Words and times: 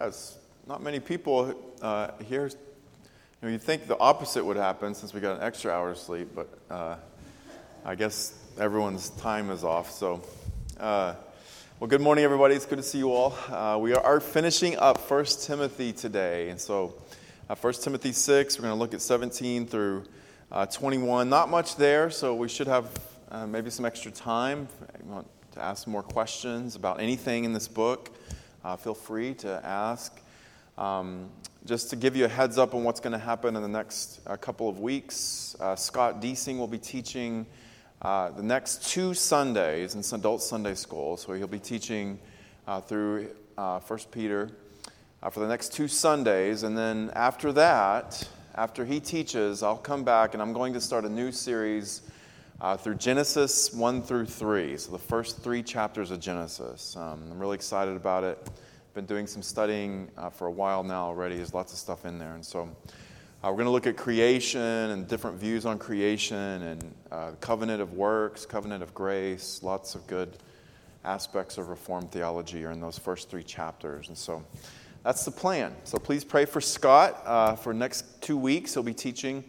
Yes, 0.00 0.36
not 0.66 0.82
many 0.82 0.98
people 0.98 1.54
uh, 1.80 2.10
here. 2.24 2.48
You 2.48 2.56
know, 3.42 3.48
you'd 3.48 3.62
think 3.62 3.86
the 3.86 3.96
opposite 3.96 4.44
would 4.44 4.56
happen 4.56 4.92
since 4.92 5.14
we 5.14 5.20
got 5.20 5.36
an 5.36 5.42
extra 5.44 5.70
hour 5.70 5.92
of 5.92 5.98
sleep, 5.98 6.30
but 6.34 6.48
uh, 6.68 6.96
I 7.84 7.94
guess 7.94 8.34
everyone's 8.58 9.10
time 9.10 9.50
is 9.50 9.62
off. 9.62 9.92
So, 9.92 10.20
uh, 10.80 11.14
well, 11.78 11.86
good 11.86 12.00
morning, 12.00 12.24
everybody. 12.24 12.56
It's 12.56 12.66
good 12.66 12.78
to 12.78 12.82
see 12.82 12.98
you 12.98 13.12
all. 13.12 13.38
Uh, 13.48 13.78
we 13.78 13.94
are 13.94 14.18
finishing 14.18 14.76
up 14.78 14.98
First 14.98 15.46
Timothy 15.46 15.92
today, 15.92 16.48
and 16.48 16.60
so 16.60 16.96
uh, 17.48 17.54
First 17.54 17.84
Timothy 17.84 18.10
six. 18.10 18.58
We're 18.58 18.62
going 18.62 18.74
to 18.74 18.80
look 18.80 18.94
at 18.94 19.00
17 19.00 19.64
through 19.64 20.06
uh, 20.50 20.66
21. 20.66 21.28
Not 21.28 21.50
much 21.50 21.76
there, 21.76 22.10
so 22.10 22.34
we 22.34 22.48
should 22.48 22.66
have 22.66 22.90
maybe 23.46 23.70
some 23.70 23.84
extra 23.84 24.10
time. 24.10 24.66
To 25.52 25.62
ask 25.62 25.86
more 25.86 26.02
questions 26.02 26.74
about 26.74 27.00
anything 27.00 27.44
in 27.44 27.52
this 27.52 27.68
book 27.68 28.10
uh, 28.64 28.76
feel 28.76 28.94
free 28.94 29.34
to 29.34 29.60
ask. 29.64 30.20
Um, 30.78 31.30
just 31.66 31.90
to 31.90 31.96
give 31.96 32.16
you 32.16 32.24
a 32.24 32.28
heads 32.28 32.58
up 32.58 32.74
on 32.74 32.82
what's 32.82 33.00
going 33.00 33.12
to 33.12 33.18
happen 33.18 33.56
in 33.56 33.62
the 33.62 33.68
next 33.68 34.20
uh, 34.26 34.36
couple 34.36 34.68
of 34.68 34.80
weeks, 34.80 35.54
uh, 35.60 35.76
Scott 35.76 36.20
Deasing 36.20 36.58
will 36.58 36.66
be 36.66 36.78
teaching 36.78 37.46
uh, 38.02 38.30
the 38.30 38.42
next 38.42 38.88
two 38.88 39.14
Sundays 39.14 39.94
in 39.94 40.18
adult 40.18 40.42
Sunday 40.42 40.74
school. 40.74 41.16
So 41.16 41.32
he'll 41.32 41.46
be 41.46 41.58
teaching 41.58 42.18
uh, 42.66 42.80
through 42.80 43.28
uh, 43.56 43.78
First 43.80 44.10
Peter 44.10 44.50
for 45.30 45.40
the 45.40 45.48
next 45.48 45.72
two 45.72 45.88
Sundays. 45.88 46.64
And 46.64 46.76
then 46.76 47.10
after 47.14 47.52
that, 47.52 48.28
after 48.56 48.84
he 48.84 49.00
teaches, 49.00 49.62
I'll 49.62 49.76
come 49.76 50.04
back 50.04 50.34
and 50.34 50.42
I'm 50.42 50.52
going 50.52 50.74
to 50.74 50.80
start 50.80 51.04
a 51.04 51.08
new 51.08 51.32
series 51.32 52.02
uh, 52.60 52.76
through 52.76 52.94
Genesis 52.94 53.72
1 53.72 54.02
through 54.02 54.26
3. 54.26 54.76
So, 54.76 54.92
the 54.92 54.98
first 54.98 55.42
three 55.42 55.62
chapters 55.62 56.10
of 56.10 56.20
Genesis. 56.20 56.96
Um, 56.96 57.28
I'm 57.30 57.38
really 57.38 57.56
excited 57.56 57.96
about 57.96 58.24
it. 58.24 58.38
Been 58.94 59.06
doing 59.06 59.26
some 59.26 59.42
studying 59.42 60.08
uh, 60.16 60.30
for 60.30 60.46
a 60.46 60.50
while 60.50 60.84
now 60.84 61.06
already. 61.06 61.36
There's 61.36 61.52
lots 61.52 61.72
of 61.72 61.78
stuff 61.78 62.04
in 62.04 62.18
there. 62.18 62.34
And 62.34 62.44
so, 62.44 62.68
uh, 63.42 63.48
we're 63.48 63.54
going 63.54 63.66
to 63.66 63.72
look 63.72 63.86
at 63.86 63.96
creation 63.96 64.60
and 64.60 65.08
different 65.08 65.38
views 65.38 65.66
on 65.66 65.78
creation 65.78 66.62
and 66.62 66.94
uh, 67.10 67.32
covenant 67.40 67.82
of 67.82 67.94
works, 67.94 68.46
covenant 68.46 68.82
of 68.82 68.94
grace. 68.94 69.62
Lots 69.62 69.94
of 69.94 70.06
good 70.06 70.38
aspects 71.04 71.58
of 71.58 71.68
Reformed 71.68 72.10
theology 72.12 72.64
are 72.64 72.70
in 72.70 72.80
those 72.80 72.98
first 72.98 73.28
three 73.28 73.42
chapters. 73.42 74.08
And 74.08 74.16
so, 74.16 74.44
that's 75.02 75.24
the 75.24 75.32
plan. 75.32 75.74
So, 75.82 75.98
please 75.98 76.24
pray 76.24 76.44
for 76.44 76.60
Scott 76.60 77.20
uh, 77.26 77.56
for 77.56 77.74
next 77.74 78.22
two 78.22 78.38
weeks. 78.38 78.74
He'll 78.74 78.84
be 78.84 78.94
teaching. 78.94 79.44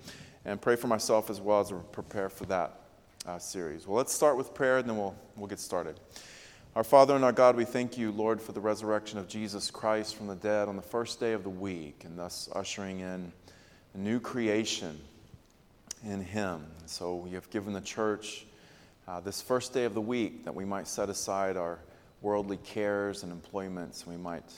And 0.48 0.62
pray 0.62 0.76
for 0.76 0.86
myself 0.86 1.32
as 1.32 1.42
well 1.42 1.60
as 1.60 1.74
we 1.74 1.80
prepare 1.92 2.30
for 2.30 2.46
that 2.46 2.85
uh, 3.26 3.40
series. 3.40 3.88
Well, 3.88 3.98
let's 3.98 4.14
start 4.14 4.38
with 4.38 4.54
prayer 4.54 4.78
and 4.78 4.88
then 4.88 4.98
we'll, 4.98 5.16
we'll 5.36 5.48
get 5.48 5.60
started. 5.60 6.00
Our 6.76 6.84
Father 6.84 7.16
and 7.16 7.24
our 7.24 7.32
God, 7.32 7.56
we 7.56 7.66
thank 7.66 7.98
you, 7.98 8.12
Lord, 8.12 8.42
for 8.42 8.52
the 8.52 8.60
resurrection 8.60 9.18
of 9.18 9.28
Jesus 9.28 9.72
Christ 9.72 10.16
from 10.16 10.28
the 10.28 10.36
dead 10.36 10.68
on 10.68 10.76
the 10.76 10.82
first 10.82 11.20
day 11.20 11.34
of 11.34 11.44
the 11.44 11.50
week 11.50 12.04
and 12.04 12.18
thus 12.18 12.50
ushering 12.54 13.00
in 13.00 13.32
a 13.94 13.98
new 13.98 14.20
creation 14.20 15.00
in 16.04 16.22
Him. 16.22 16.66
So 16.86 17.26
you 17.28 17.36
have 17.36 17.50
given 17.50 17.74
the 17.74 17.82
church 17.82 18.46
uh, 19.08 19.22
this 19.22 19.42
first 19.42 19.74
day 19.74 19.86
of 19.86 19.94
the 19.94 20.02
week 20.02 20.44
that 20.46 20.54
we 20.54 20.66
might 20.66 20.88
set 20.88 21.10
aside 21.10 21.58
our 21.58 21.80
worldly 22.22 22.58
cares 22.58 23.24
and 23.24 23.32
employments 23.32 24.08
we 24.08 24.18
might 24.18 24.52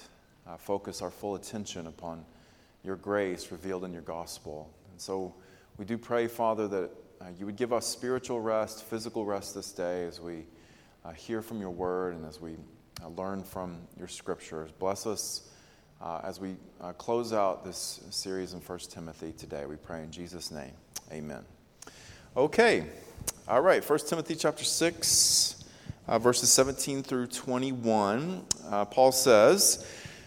uh, 0.48 0.58
focus 0.58 1.02
our 1.02 1.12
full 1.12 1.36
attention 1.36 1.88
upon 1.88 2.24
your 2.84 2.96
grace 2.96 3.52
revealed 3.52 3.84
in 3.84 3.92
your 3.92 4.02
gospel. 4.02 4.70
And 4.92 5.00
so 5.00 5.34
we 5.78 5.86
do 5.86 5.98
pray, 5.98 6.28
Father, 6.28 6.68
that 6.70 6.90
uh, 7.20 7.26
you 7.40 7.46
would 7.46 7.56
give 7.56 7.74
us 7.74 7.86
spiritual 7.86 8.40
rest, 8.40 8.84
physical 8.84 9.26
rest 9.26 9.56
this 9.56 9.72
day 9.72 10.06
as 10.06 10.22
we 10.22 10.46
uh, 11.04 11.12
hear 11.12 11.42
from 11.42 11.60
your 11.60 11.72
word 11.72 12.14
and 12.14 12.26
as 12.26 12.40
we 12.40 12.56
uh, 13.04 13.08
learn 13.10 13.44
from 13.44 13.78
your 13.98 14.08
scriptures. 14.08 14.70
Bless 14.78 15.08
us 15.08 15.50
uh, 16.00 16.22
as 16.24 16.40
we 16.40 16.56
uh, 16.80 16.94
close 16.94 17.34
out 17.34 17.66
this 17.66 18.02
series 18.12 18.54
in 18.54 18.60
1 18.60 18.80
Timothy 18.90 19.32
today. 19.32 19.66
We 19.66 19.78
pray 19.78 20.04
in 20.04 20.12
Jesus' 20.12 20.52
name. 20.52 20.74
Amen. 21.12 21.44
Okay. 22.36 22.86
All 23.48 23.62
right. 23.62 23.88
1 23.88 24.00
Timothy 24.00 24.36
chapter 24.36 24.64
6, 24.64 25.66
uh, 26.08 26.20
verses 26.20 26.52
17 26.52 27.02
through 27.02 27.28
21. 27.28 28.46
Paul 28.92 29.12
says, 29.12 29.88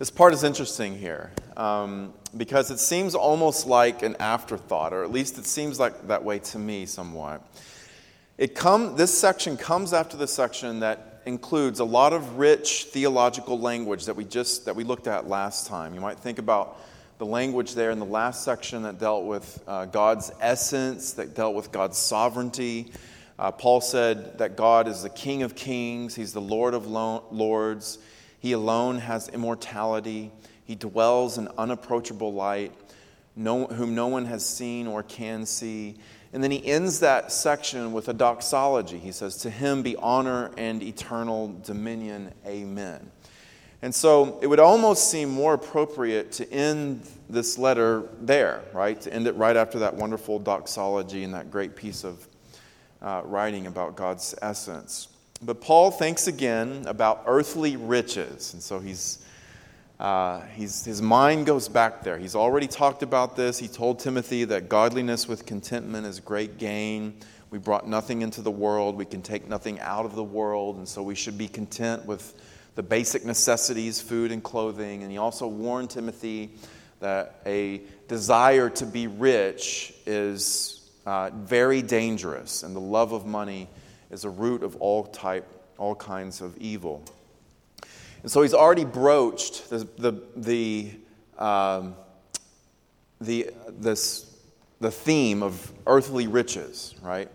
this 0.00 0.08
part 0.08 0.32
is 0.32 0.44
interesting 0.44 0.96
here 0.96 1.30
um, 1.58 2.14
because 2.34 2.70
it 2.70 2.78
seems 2.78 3.14
almost 3.14 3.66
like 3.66 4.02
an 4.02 4.16
afterthought, 4.18 4.94
or 4.94 5.04
at 5.04 5.12
least 5.12 5.36
it 5.36 5.44
seems 5.44 5.78
like 5.78 6.08
that 6.08 6.24
way 6.24 6.38
to 6.38 6.58
me 6.58 6.86
somewhat. 6.86 7.42
It 8.38 8.54
come, 8.54 8.96
this 8.96 9.16
section 9.16 9.58
comes 9.58 9.92
after 9.92 10.16
the 10.16 10.26
section 10.26 10.80
that 10.80 11.20
includes 11.26 11.80
a 11.80 11.84
lot 11.84 12.14
of 12.14 12.38
rich 12.38 12.84
theological 12.84 13.60
language 13.60 14.06
that 14.06 14.16
we 14.16 14.24
just 14.24 14.64
that 14.64 14.74
we 14.74 14.84
looked 14.84 15.06
at 15.06 15.28
last 15.28 15.66
time. 15.66 15.92
You 15.92 16.00
might 16.00 16.18
think 16.18 16.38
about 16.38 16.80
the 17.18 17.26
language 17.26 17.74
there 17.74 17.90
in 17.90 17.98
the 17.98 18.06
last 18.06 18.42
section 18.42 18.84
that 18.84 18.98
dealt 18.98 19.26
with 19.26 19.62
uh, 19.68 19.84
God's 19.84 20.32
essence, 20.40 21.12
that 21.12 21.34
dealt 21.34 21.54
with 21.54 21.72
God's 21.72 21.98
sovereignty. 21.98 22.90
Uh, 23.38 23.50
Paul 23.50 23.82
said 23.82 24.38
that 24.38 24.56
God 24.56 24.88
is 24.88 25.02
the 25.02 25.10
King 25.10 25.42
of 25.42 25.54
kings, 25.54 26.14
He's 26.14 26.32
the 26.32 26.40
Lord 26.40 26.72
of 26.72 26.86
lo- 26.86 27.24
lords. 27.30 27.98
He 28.40 28.52
alone 28.52 28.98
has 28.98 29.28
immortality. 29.28 30.32
He 30.64 30.74
dwells 30.74 31.38
in 31.38 31.48
unapproachable 31.56 32.32
light, 32.32 32.72
no, 33.36 33.66
whom 33.66 33.94
no 33.94 34.08
one 34.08 34.24
has 34.24 34.44
seen 34.44 34.86
or 34.86 35.02
can 35.02 35.46
see. 35.46 35.96
And 36.32 36.42
then 36.42 36.50
he 36.50 36.64
ends 36.64 37.00
that 37.00 37.32
section 37.32 37.92
with 37.92 38.08
a 38.08 38.14
doxology. 38.14 38.98
He 38.98 39.12
says, 39.12 39.36
To 39.38 39.50
him 39.50 39.82
be 39.82 39.94
honor 39.96 40.50
and 40.56 40.82
eternal 40.82 41.54
dominion. 41.62 42.32
Amen. 42.46 43.10
And 43.82 43.94
so 43.94 44.38
it 44.42 44.46
would 44.46 44.60
almost 44.60 45.10
seem 45.10 45.30
more 45.30 45.54
appropriate 45.54 46.32
to 46.32 46.50
end 46.52 47.06
this 47.28 47.58
letter 47.58 48.08
there, 48.20 48.62
right? 48.72 49.00
To 49.00 49.12
end 49.12 49.26
it 49.26 49.32
right 49.36 49.56
after 49.56 49.78
that 49.80 49.94
wonderful 49.94 50.38
doxology 50.38 51.24
and 51.24 51.34
that 51.34 51.50
great 51.50 51.76
piece 51.76 52.04
of 52.04 52.26
uh, 53.02 53.22
writing 53.24 53.66
about 53.66 53.96
God's 53.96 54.34
essence. 54.42 55.08
But 55.42 55.60
Paul 55.62 55.90
thinks 55.90 56.26
again 56.26 56.84
about 56.86 57.22
earthly 57.26 57.76
riches. 57.76 58.52
And 58.52 58.62
so 58.62 58.78
he's, 58.78 59.24
uh, 59.98 60.42
he's, 60.54 60.84
his 60.84 61.00
mind 61.00 61.46
goes 61.46 61.66
back 61.66 62.02
there. 62.02 62.18
He's 62.18 62.34
already 62.34 62.66
talked 62.66 63.02
about 63.02 63.36
this. 63.36 63.58
He 63.58 63.66
told 63.66 64.00
Timothy 64.00 64.44
that 64.44 64.68
godliness 64.68 65.26
with 65.26 65.46
contentment 65.46 66.06
is 66.06 66.20
great 66.20 66.58
gain. 66.58 67.14
We 67.50 67.58
brought 67.58 67.88
nothing 67.88 68.22
into 68.22 68.42
the 68.42 68.50
world, 68.50 68.96
we 68.96 69.06
can 69.06 69.22
take 69.22 69.48
nothing 69.48 69.80
out 69.80 70.04
of 70.04 70.14
the 70.14 70.22
world. 70.22 70.76
And 70.76 70.86
so 70.86 71.02
we 71.02 71.14
should 71.14 71.38
be 71.38 71.48
content 71.48 72.04
with 72.04 72.34
the 72.74 72.82
basic 72.82 73.24
necessities, 73.24 74.00
food 74.00 74.30
and 74.30 74.42
clothing. 74.42 75.02
And 75.02 75.10
he 75.10 75.18
also 75.18 75.46
warned 75.46 75.90
Timothy 75.90 76.50
that 77.00 77.40
a 77.46 77.80
desire 78.08 78.68
to 78.70 78.86
be 78.86 79.06
rich 79.06 79.92
is 80.06 80.88
uh, 81.06 81.30
very 81.34 81.80
dangerous, 81.82 82.62
and 82.62 82.76
the 82.76 82.80
love 82.80 83.12
of 83.12 83.26
money 83.26 83.68
is 84.10 84.24
a 84.24 84.30
root 84.30 84.62
of 84.62 84.76
all 84.76 85.04
type, 85.04 85.46
all 85.78 85.94
kinds 85.94 86.40
of 86.40 86.56
evil. 86.58 87.02
And 88.22 88.30
so 88.30 88.42
he's 88.42 88.54
already 88.54 88.84
broached 88.84 89.70
the, 89.70 89.78
the, 89.98 90.22
the, 90.36 90.90
um, 91.38 91.94
the, 93.20 93.50
this, 93.68 94.36
the 94.80 94.90
theme 94.90 95.42
of 95.42 95.72
earthly 95.86 96.26
riches, 96.26 96.94
right? 97.02 97.28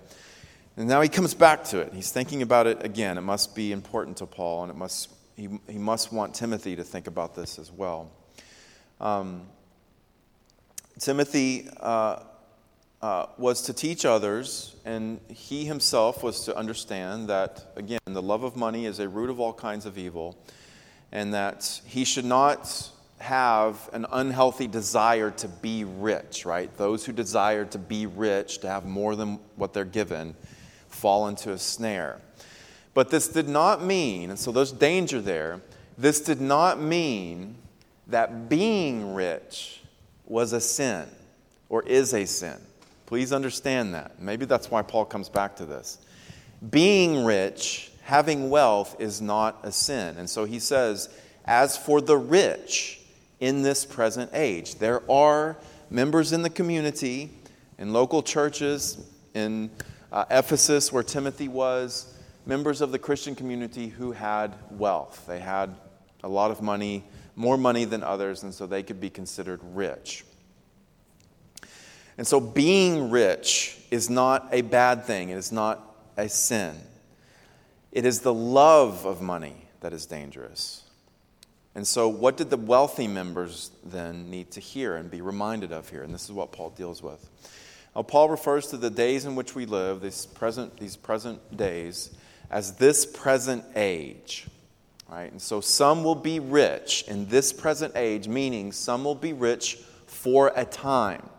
And 0.77 0.87
now 0.87 1.01
he 1.01 1.09
comes 1.09 1.33
back 1.33 1.63
to 1.65 1.79
it. 1.79 1.93
He's 1.93 2.11
thinking 2.11 2.41
about 2.41 2.67
it 2.67 2.83
again. 2.83 3.17
It 3.17 3.21
must 3.21 3.55
be 3.55 3.71
important 3.71 4.17
to 4.17 4.25
Paul, 4.25 4.63
and 4.63 4.71
it 4.71 4.75
must, 4.75 5.09
he, 5.35 5.49
he 5.67 5.77
must 5.77 6.11
want 6.11 6.35
Timothy 6.35 6.75
to 6.75 6.83
think 6.83 7.07
about 7.07 7.35
this 7.35 7.57
as 7.57 7.71
well. 7.71 8.11
Um, 8.99 9.43
Timothy 10.99 11.67
uh, 11.79 12.19
uh, 13.05 13.27
was 13.37 13.61
to 13.61 13.71
teach 13.71 14.03
others, 14.03 14.75
and 14.83 15.19
he 15.27 15.63
himself 15.63 16.23
was 16.23 16.43
to 16.45 16.57
understand 16.57 17.29
that, 17.29 17.63
again, 17.75 17.99
the 18.05 18.21
love 18.21 18.41
of 18.41 18.55
money 18.55 18.87
is 18.87 18.97
a 18.97 19.07
root 19.07 19.29
of 19.29 19.39
all 19.39 19.53
kinds 19.53 19.85
of 19.85 19.95
evil, 19.95 20.35
and 21.11 21.31
that 21.31 21.81
he 21.85 22.03
should 22.03 22.25
not 22.25 22.89
have 23.19 23.91
an 23.93 24.07
unhealthy 24.11 24.65
desire 24.65 25.29
to 25.29 25.47
be 25.47 25.83
rich, 25.83 26.47
right? 26.47 26.75
Those 26.77 27.05
who 27.05 27.11
desire 27.11 27.63
to 27.65 27.77
be 27.77 28.07
rich, 28.07 28.57
to 28.61 28.67
have 28.67 28.85
more 28.85 29.15
than 29.15 29.39
what 29.55 29.71
they're 29.71 29.85
given, 29.85 30.35
fall 30.89 31.27
into 31.27 31.51
a 31.51 31.59
snare. 31.59 32.19
But 32.95 33.11
this 33.11 33.27
did 33.27 33.47
not 33.47 33.83
mean, 33.83 34.31
and 34.31 34.39
so 34.39 34.51
there's 34.51 34.71
danger 34.71 35.21
there, 35.21 35.61
this 35.95 36.21
did 36.21 36.41
not 36.41 36.81
mean 36.81 37.57
that 38.07 38.49
being 38.49 39.13
rich 39.13 39.83
was 40.25 40.53
a 40.53 40.59
sin 40.59 41.05
or 41.69 41.83
is 41.83 42.11
a 42.11 42.25
sin. 42.25 42.57
Please 43.05 43.31
understand 43.31 43.93
that. 43.93 44.19
Maybe 44.19 44.45
that's 44.45 44.71
why 44.71 44.81
Paul 44.81 45.05
comes 45.05 45.29
back 45.29 45.55
to 45.57 45.65
this. 45.65 45.99
Being 46.69 47.23
rich, 47.23 47.91
having 48.03 48.49
wealth, 48.49 48.95
is 48.99 49.21
not 49.21 49.59
a 49.63 49.71
sin. 49.71 50.17
And 50.17 50.29
so 50.29 50.45
he 50.45 50.59
says, 50.59 51.09
as 51.45 51.77
for 51.77 52.01
the 52.01 52.17
rich 52.17 52.99
in 53.39 53.61
this 53.61 53.85
present 53.85 54.31
age, 54.33 54.75
there 54.75 55.09
are 55.09 55.57
members 55.89 56.33
in 56.33 56.41
the 56.41 56.49
community, 56.49 57.29
in 57.77 57.93
local 57.93 58.23
churches, 58.23 58.97
in 59.35 59.69
uh, 60.11 60.25
Ephesus, 60.31 60.91
where 60.91 61.03
Timothy 61.03 61.47
was, 61.47 62.17
members 62.45 62.81
of 62.81 62.91
the 62.91 62.99
Christian 62.99 63.35
community 63.35 63.87
who 63.87 64.11
had 64.11 64.55
wealth. 64.71 65.25
They 65.27 65.39
had 65.39 65.75
a 66.23 66.29
lot 66.29 66.49
of 66.49 66.61
money, 66.61 67.03
more 67.35 67.57
money 67.57 67.85
than 67.85 68.01
others, 68.01 68.43
and 68.43 68.53
so 68.53 68.65
they 68.65 68.81
could 68.81 68.99
be 68.99 69.09
considered 69.09 69.59
rich. 69.73 70.23
And 72.17 72.25
so 72.25 72.39
being 72.39 73.09
rich 73.09 73.77
is 73.91 74.09
not 74.09 74.47
a 74.51 74.61
bad 74.61 75.05
thing, 75.05 75.29
it 75.29 75.37
is 75.37 75.51
not 75.51 75.81
a 76.17 76.29
sin. 76.29 76.75
It 77.91 78.05
is 78.05 78.21
the 78.21 78.33
love 78.33 79.05
of 79.05 79.21
money 79.21 79.55
that 79.79 79.93
is 79.93 80.05
dangerous. 80.05 80.83
And 81.75 81.85
so, 81.85 82.07
what 82.07 82.37
did 82.37 82.49
the 82.49 82.57
wealthy 82.57 83.07
members 83.07 83.71
then 83.83 84.29
need 84.29 84.51
to 84.51 84.61
hear 84.61 84.95
and 84.95 85.11
be 85.11 85.21
reminded 85.21 85.73
of 85.73 85.89
here? 85.89 86.03
And 86.03 86.13
this 86.13 86.23
is 86.23 86.31
what 86.31 86.53
Paul 86.53 86.69
deals 86.69 87.03
with. 87.03 87.29
Now, 87.93 88.01
Paul 88.03 88.29
refers 88.29 88.67
to 88.67 88.77
the 88.77 88.89
days 88.89 89.25
in 89.25 89.35
which 89.35 89.55
we 89.55 89.65
live, 89.65 90.01
these 90.01 90.25
present, 90.25 90.79
these 90.79 90.95
present 90.95 91.55
days, 91.55 92.11
as 92.49 92.75
this 92.75 93.05
present 93.05 93.63
age. 93.75 94.47
Right? 95.09 95.31
And 95.31 95.41
so, 95.41 95.59
some 95.59 96.03
will 96.05 96.15
be 96.15 96.39
rich 96.39 97.03
in 97.09 97.27
this 97.27 97.51
present 97.51 97.93
age, 97.97 98.27
meaning 98.27 98.71
some 98.71 99.03
will 99.03 99.15
be 99.15 99.33
rich 99.33 99.77
for 100.07 100.53
a 100.55 100.63
time. 100.63 101.29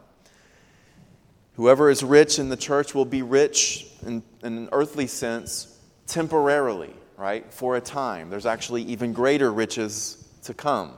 Whoever 1.56 1.88
is 1.88 2.02
rich 2.02 2.38
in 2.38 2.50
the 2.50 2.56
church 2.56 2.94
will 2.94 3.06
be 3.06 3.22
rich 3.22 3.86
in, 4.04 4.22
in 4.42 4.58
an 4.58 4.68
earthly 4.72 5.06
sense 5.06 5.78
temporarily, 6.06 6.94
right? 7.16 7.50
For 7.52 7.76
a 7.76 7.80
time. 7.80 8.28
There's 8.28 8.46
actually 8.46 8.82
even 8.82 9.12
greater 9.14 9.50
riches 9.52 10.22
to 10.44 10.54
come 10.54 10.92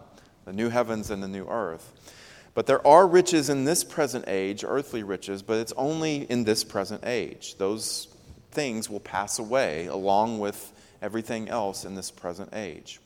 the 0.44 0.52
new 0.52 0.68
heavens 0.70 1.10
and 1.10 1.22
the 1.22 1.28
new 1.28 1.46
earth. 1.46 1.92
But 2.54 2.66
there 2.66 2.84
are 2.86 3.06
riches 3.06 3.50
in 3.50 3.64
this 3.64 3.84
present 3.84 4.24
age, 4.26 4.64
earthly 4.66 5.02
riches, 5.02 5.42
but 5.42 5.58
it's 5.58 5.74
only 5.76 6.22
in 6.22 6.42
this 6.42 6.64
present 6.64 7.04
age. 7.04 7.56
Those 7.58 8.08
things 8.50 8.88
will 8.90 9.00
pass 9.00 9.38
away 9.38 9.86
along 9.86 10.40
with 10.40 10.72
everything 11.02 11.48
else 11.48 11.84
in 11.84 11.94
this 11.94 12.10
present 12.10 12.50
age. 12.54 12.98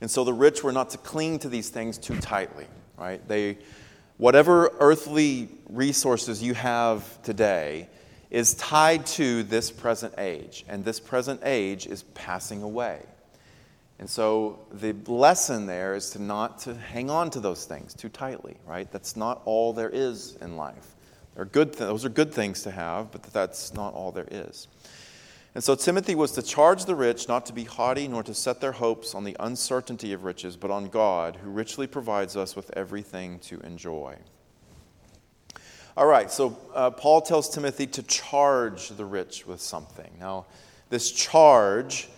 And 0.00 0.10
so 0.10 0.22
the 0.22 0.34
rich 0.34 0.62
were 0.62 0.70
not 0.70 0.90
to 0.90 0.98
cling 0.98 1.40
to 1.40 1.48
these 1.48 1.70
things 1.70 1.98
too 1.98 2.16
tightly, 2.18 2.66
right? 2.96 3.26
They 3.26 3.58
Whatever 4.20 4.70
earthly 4.80 5.48
resources 5.70 6.42
you 6.42 6.52
have 6.52 7.22
today 7.22 7.88
is 8.28 8.52
tied 8.52 9.06
to 9.06 9.42
this 9.44 9.70
present 9.70 10.12
age, 10.18 10.62
and 10.68 10.84
this 10.84 11.00
present 11.00 11.40
age 11.42 11.86
is 11.86 12.02
passing 12.02 12.62
away. 12.62 13.00
And 13.98 14.10
so 14.10 14.58
the 14.72 14.92
lesson 15.06 15.64
there 15.64 15.94
is 15.94 16.10
to 16.10 16.20
not 16.20 16.58
to 16.60 16.74
hang 16.74 17.08
on 17.08 17.30
to 17.30 17.40
those 17.40 17.64
things 17.64 17.94
too 17.94 18.10
tightly, 18.10 18.58
right? 18.66 18.92
That's 18.92 19.16
not 19.16 19.40
all 19.46 19.72
there 19.72 19.88
is 19.88 20.36
in 20.42 20.54
life. 20.54 20.94
They're 21.34 21.46
good 21.46 21.72
th- 21.72 21.88
those 21.88 22.04
are 22.04 22.10
good 22.10 22.34
things 22.34 22.62
to 22.64 22.70
have, 22.70 23.10
but 23.12 23.22
that's 23.22 23.72
not 23.72 23.94
all 23.94 24.12
there 24.12 24.28
is. 24.30 24.68
And 25.54 25.64
so 25.64 25.74
Timothy 25.74 26.14
was 26.14 26.32
to 26.32 26.42
charge 26.42 26.84
the 26.84 26.94
rich 26.94 27.26
not 27.26 27.46
to 27.46 27.52
be 27.52 27.64
haughty, 27.64 28.06
nor 28.06 28.22
to 28.22 28.34
set 28.34 28.60
their 28.60 28.72
hopes 28.72 29.14
on 29.14 29.24
the 29.24 29.36
uncertainty 29.40 30.12
of 30.12 30.22
riches, 30.22 30.56
but 30.56 30.70
on 30.70 30.88
God, 30.88 31.36
who 31.36 31.50
richly 31.50 31.88
provides 31.88 32.36
us 32.36 32.54
with 32.54 32.70
everything 32.76 33.40
to 33.40 33.58
enjoy. 33.60 34.16
All 35.96 36.06
right, 36.06 36.30
so 36.30 36.56
uh, 36.72 36.90
Paul 36.90 37.20
tells 37.20 37.50
Timothy 37.50 37.88
to 37.88 38.02
charge 38.04 38.90
the 38.90 39.04
rich 39.04 39.44
with 39.44 39.60
something. 39.60 40.10
Now, 40.20 40.46
this 40.88 41.10
charge 41.10 42.08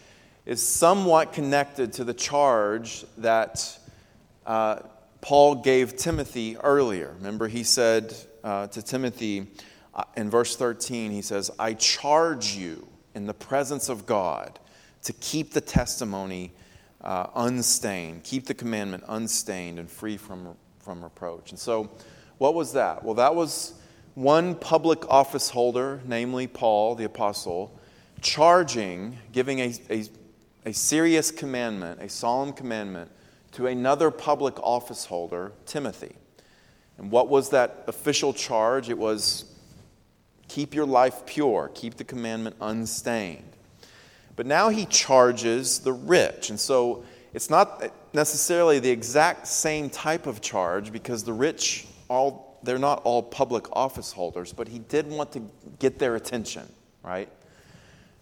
is 0.44 0.62
somewhat 0.62 1.32
connected 1.32 1.94
to 1.94 2.04
the 2.04 2.14
charge 2.14 3.04
that 3.16 3.78
uh, 4.44 4.80
Paul 5.22 5.56
gave 5.56 5.96
Timothy 5.96 6.58
earlier. 6.58 7.14
Remember, 7.16 7.48
he 7.48 7.64
said 7.64 8.14
uh, 8.44 8.66
to 8.66 8.82
Timothy 8.82 9.46
uh, 9.94 10.04
in 10.16 10.28
verse 10.28 10.54
13, 10.54 11.10
he 11.10 11.22
says, 11.22 11.50
I 11.58 11.72
charge 11.72 12.54
you 12.54 12.86
in 13.14 13.26
the 13.26 13.34
presence 13.34 13.88
of 13.88 14.06
God 14.06 14.58
to 15.02 15.12
keep 15.14 15.52
the 15.52 15.60
testimony 15.60 16.52
uh, 17.00 17.26
unstained, 17.34 18.22
keep 18.24 18.46
the 18.46 18.54
commandment 18.54 19.04
unstained 19.08 19.78
and 19.78 19.90
free 19.90 20.16
from, 20.16 20.56
from 20.78 21.02
reproach. 21.02 21.50
And 21.50 21.58
so, 21.58 21.90
what 22.38 22.54
was 22.54 22.72
that? 22.72 23.04
Well, 23.04 23.14
that 23.14 23.34
was 23.34 23.74
one 24.14 24.54
public 24.54 25.08
office 25.08 25.50
holder, 25.50 26.00
namely 26.04 26.46
Paul 26.46 26.94
the 26.94 27.04
apostle, 27.04 27.78
charging, 28.20 29.18
giving 29.32 29.60
a, 29.60 29.74
a, 29.90 30.04
a 30.66 30.72
serious 30.72 31.30
commandment, 31.30 32.00
a 32.00 32.08
solemn 32.08 32.52
commandment, 32.52 33.10
to 33.52 33.66
another 33.66 34.10
public 34.10 34.58
office 34.60 35.04
holder, 35.04 35.52
Timothy. 35.66 36.14
And 36.98 37.10
what 37.10 37.28
was 37.28 37.50
that 37.50 37.84
official 37.86 38.32
charge? 38.32 38.88
It 38.88 38.98
was 38.98 39.44
Keep 40.52 40.74
your 40.74 40.84
life 40.84 41.24
pure, 41.24 41.70
keep 41.72 41.94
the 41.94 42.04
commandment 42.04 42.56
unstained. 42.60 43.56
But 44.36 44.44
now 44.44 44.68
he 44.68 44.84
charges 44.84 45.78
the 45.78 45.94
rich. 45.94 46.50
And 46.50 46.60
so 46.60 47.04
it's 47.32 47.48
not 47.48 47.82
necessarily 48.12 48.78
the 48.78 48.90
exact 48.90 49.46
same 49.46 49.88
type 49.88 50.26
of 50.26 50.42
charge 50.42 50.92
because 50.92 51.24
the 51.24 51.32
rich 51.32 51.86
all 52.10 52.60
they're 52.64 52.78
not 52.78 53.00
all 53.04 53.22
public 53.22 53.64
office 53.72 54.12
holders, 54.12 54.52
but 54.52 54.68
he 54.68 54.78
did 54.78 55.08
want 55.08 55.32
to 55.32 55.42
get 55.78 55.98
their 55.98 56.16
attention, 56.16 56.70
right? 57.02 57.30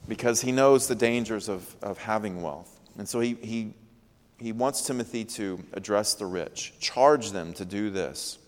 Because 0.07 0.41
he 0.41 0.53
knows 0.53 0.87
the 0.87 0.95
dangers 0.95 1.49
of, 1.49 1.75
of 1.83 1.99
having 1.99 2.43
wealth. 2.43 2.79
And 2.97 3.09
so 3.09 3.19
he, 3.19 3.35
he, 3.43 3.75
he 4.39 4.53
wants 4.53 4.87
Timothy 4.87 5.25
to 5.25 5.59
address 5.73 6.15
the 6.15 6.27
rich, 6.27 6.75
charge 6.79 7.33
them 7.33 7.53
to 7.55 7.65
do 7.65 7.91
this. 7.91 8.39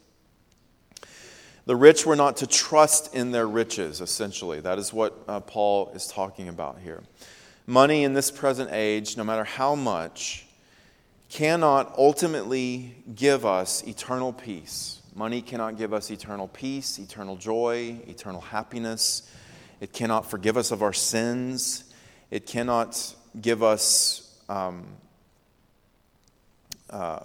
The 1.64 1.76
rich 1.76 2.04
were 2.04 2.16
not 2.16 2.38
to 2.38 2.46
trust 2.46 3.14
in 3.14 3.30
their 3.30 3.46
riches, 3.46 4.00
essentially. 4.00 4.60
That 4.60 4.78
is 4.78 4.92
what 4.92 5.16
uh, 5.28 5.40
Paul 5.40 5.92
is 5.94 6.08
talking 6.08 6.48
about 6.48 6.78
here. 6.80 7.02
Money 7.66 8.02
in 8.02 8.14
this 8.14 8.32
present 8.32 8.70
age, 8.72 9.16
no 9.16 9.22
matter 9.22 9.44
how 9.44 9.76
much, 9.76 10.46
cannot 11.28 11.94
ultimately 11.96 12.96
give 13.14 13.46
us 13.46 13.84
eternal 13.84 14.32
peace. 14.32 15.00
Money 15.14 15.40
cannot 15.40 15.78
give 15.78 15.92
us 15.92 16.10
eternal 16.10 16.48
peace, 16.48 16.98
eternal 16.98 17.36
joy, 17.36 17.96
eternal 18.08 18.40
happiness. 18.40 19.30
It 19.80 19.92
cannot 19.92 20.28
forgive 20.28 20.56
us 20.56 20.72
of 20.72 20.82
our 20.82 20.92
sins. 20.92 21.84
It 22.30 22.44
cannot 22.44 23.14
give 23.40 23.62
us. 23.62 24.36
Um, 24.48 24.86
uh, 26.90 27.20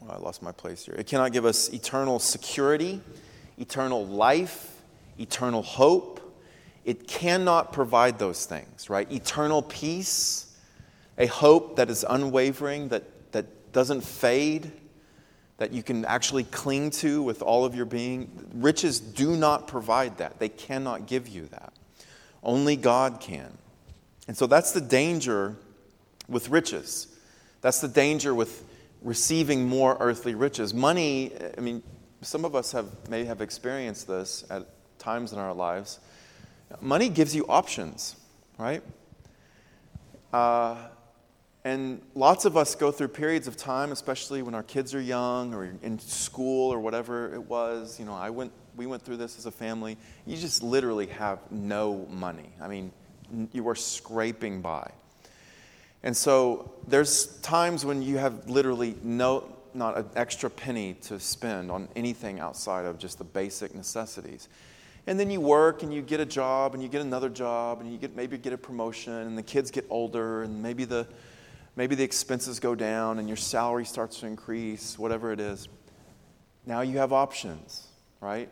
well, 0.00 0.10
I 0.12 0.16
lost 0.18 0.42
my 0.42 0.52
place 0.52 0.84
here. 0.84 0.94
It 0.94 1.06
cannot 1.06 1.32
give 1.32 1.44
us 1.44 1.68
eternal 1.70 2.20
security 2.20 3.00
eternal 3.58 4.06
life, 4.06 4.82
eternal 5.18 5.62
hope. 5.62 6.20
It 6.84 7.08
cannot 7.08 7.72
provide 7.72 8.18
those 8.18 8.46
things, 8.46 8.88
right? 8.88 9.10
Eternal 9.10 9.62
peace, 9.62 10.56
a 11.18 11.26
hope 11.26 11.76
that 11.76 11.90
is 11.90 12.04
unwavering, 12.08 12.88
that, 12.88 13.32
that 13.32 13.72
doesn't 13.72 14.02
fade, 14.02 14.70
that 15.58 15.72
you 15.72 15.82
can 15.82 16.04
actually 16.04 16.44
cling 16.44 16.90
to 16.90 17.22
with 17.22 17.42
all 17.42 17.64
of 17.64 17.74
your 17.74 17.86
being. 17.86 18.30
Riches 18.54 19.00
do 19.00 19.36
not 19.36 19.66
provide 19.66 20.18
that, 20.18 20.38
they 20.38 20.48
cannot 20.48 21.06
give 21.06 21.28
you 21.28 21.46
that. 21.46 21.72
Only 22.42 22.76
God 22.76 23.20
can. 23.20 23.58
And 24.28 24.36
so 24.36 24.46
that's 24.46 24.72
the 24.72 24.80
danger 24.80 25.56
with 26.28 26.48
riches. 26.48 27.08
That's 27.60 27.80
the 27.80 27.88
danger 27.88 28.34
with 28.34 28.64
receiving 29.02 29.68
more 29.68 29.96
earthly 30.00 30.34
riches. 30.34 30.74
Money, 30.74 31.32
I 31.56 31.60
mean, 31.60 31.82
some 32.26 32.44
of 32.44 32.56
us 32.56 32.72
have, 32.72 33.08
may 33.08 33.24
have 33.24 33.40
experienced 33.40 34.08
this 34.08 34.44
at 34.50 34.66
times 34.98 35.32
in 35.32 35.38
our 35.38 35.54
lives. 35.54 36.00
Money 36.80 37.08
gives 37.08 37.36
you 37.36 37.46
options, 37.48 38.16
right? 38.58 38.82
Uh, 40.32 40.76
and 41.64 42.02
lots 42.16 42.44
of 42.44 42.56
us 42.56 42.74
go 42.74 42.90
through 42.90 43.08
periods 43.08 43.46
of 43.46 43.56
time, 43.56 43.92
especially 43.92 44.42
when 44.42 44.56
our 44.56 44.64
kids 44.64 44.92
are 44.92 45.00
young 45.00 45.54
or 45.54 45.70
in 45.82 46.00
school 46.00 46.72
or 46.72 46.80
whatever 46.80 47.32
it 47.32 47.42
was. 47.42 47.98
You 48.00 48.06
know, 48.06 48.14
I 48.14 48.30
went, 48.30 48.50
we 48.74 48.86
went 48.86 49.02
through 49.02 49.18
this 49.18 49.38
as 49.38 49.46
a 49.46 49.52
family. 49.52 49.96
You 50.26 50.36
just 50.36 50.64
literally 50.64 51.06
have 51.06 51.38
no 51.52 52.06
money. 52.10 52.50
I 52.60 52.66
mean, 52.66 52.90
you 53.52 53.68
are 53.68 53.76
scraping 53.76 54.62
by. 54.62 54.90
And 56.02 56.16
so 56.16 56.72
there's 56.88 57.38
times 57.38 57.84
when 57.84 58.02
you 58.02 58.18
have 58.18 58.48
literally 58.48 58.96
no, 59.02 59.55
not 59.76 59.96
an 59.96 60.06
extra 60.16 60.50
penny 60.50 60.94
to 61.02 61.20
spend 61.20 61.70
on 61.70 61.88
anything 61.94 62.40
outside 62.40 62.86
of 62.86 62.98
just 62.98 63.18
the 63.18 63.24
basic 63.24 63.74
necessities. 63.74 64.48
And 65.06 65.20
then 65.20 65.30
you 65.30 65.40
work 65.40 65.82
and 65.82 65.94
you 65.94 66.02
get 66.02 66.18
a 66.18 66.26
job 66.26 66.74
and 66.74 66.82
you 66.82 66.88
get 66.88 67.00
another 67.00 67.28
job 67.28 67.80
and 67.80 67.92
you 67.92 67.98
get 67.98 68.16
maybe 68.16 68.38
get 68.38 68.52
a 68.52 68.58
promotion 68.58 69.12
and 69.12 69.38
the 69.38 69.42
kids 69.42 69.70
get 69.70 69.86
older 69.88 70.42
and 70.42 70.62
maybe 70.62 70.84
the 70.84 71.06
maybe 71.76 71.94
the 71.94 72.02
expenses 72.02 72.58
go 72.58 72.74
down 72.74 73.18
and 73.18 73.28
your 73.28 73.36
salary 73.36 73.84
starts 73.84 74.20
to 74.20 74.26
increase, 74.26 74.98
whatever 74.98 75.32
it 75.32 75.38
is. 75.38 75.68
Now 76.64 76.80
you 76.80 76.98
have 76.98 77.12
options, 77.12 77.86
right? 78.20 78.48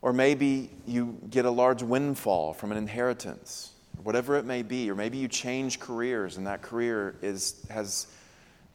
Or 0.00 0.12
maybe 0.12 0.70
you 0.86 1.16
get 1.30 1.44
a 1.44 1.50
large 1.50 1.82
windfall 1.82 2.54
from 2.54 2.72
an 2.72 2.78
inheritance, 2.78 3.70
whatever 4.02 4.36
it 4.36 4.44
may 4.44 4.62
be. 4.62 4.90
Or 4.90 4.96
maybe 4.96 5.18
you 5.18 5.28
change 5.28 5.78
careers 5.78 6.36
and 6.38 6.46
that 6.48 6.62
career 6.62 7.14
is, 7.22 7.64
has 7.70 8.08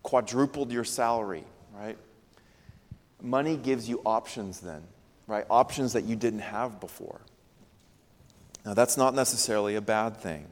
quadrupled 0.07 0.71
your 0.71 0.85
salary, 0.85 1.43
right? 1.75 1.97
Money 3.21 3.57
gives 3.57 3.89
you 3.89 4.01
options 4.05 4.61
then, 4.61 4.81
right? 5.27 5.45
Options 5.49 5.91
that 5.91 6.05
you 6.05 6.15
didn't 6.15 6.39
have 6.39 6.79
before. 6.79 7.19
Now, 8.65 8.73
that's 8.73 8.95
not 8.95 9.13
necessarily 9.13 9.75
a 9.75 9.81
bad 9.81 10.15
thing. 10.15 10.47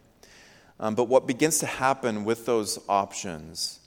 Um, 0.77 0.93
but 0.93 1.05
what 1.05 1.25
begins 1.25 1.59
to 1.59 1.67
happen 1.67 2.25
with 2.25 2.45
those 2.45 2.79
options 2.89 3.79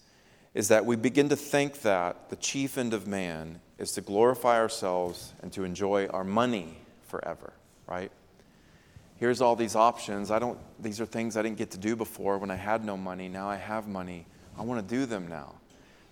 is 0.54 0.68
that 0.68 0.87
we 0.87 0.96
begin 0.96 1.28
to 1.28 1.37
think 1.37 1.82
that 1.82 2.30
the 2.30 2.37
chief 2.37 2.78
end 2.78 2.94
of 2.94 3.06
man 3.06 3.60
is 3.76 3.92
to 3.92 4.00
glorify 4.00 4.58
ourselves 4.58 5.34
and 5.42 5.52
to 5.52 5.64
enjoy 5.64 6.06
our 6.06 6.25
money 6.25 6.78
forever, 7.08 7.52
right? 7.87 8.10
Here's 9.16 9.42
all 9.42 9.54
these 9.54 9.76
options. 9.76 10.30
I 10.30 10.38
don't, 10.38 10.58
these 10.80 10.98
are 10.98 11.04
things 11.04 11.37
I 11.37 11.42
didn't 11.42 11.58
get 11.58 11.72
to 11.72 11.78
do 11.78 11.94
before 11.94 12.38
when 12.38 12.50
I 12.50 12.56
had 12.56 12.87
no 12.87 12.96
money. 12.96 13.28
Now 13.28 13.50
I 13.50 13.56
have 13.56 13.87
money. 13.87 14.25
I 14.58 14.62
want 14.62 14.88
to 14.88 14.94
do 14.94 15.04
them 15.04 15.28
now. 15.28 15.57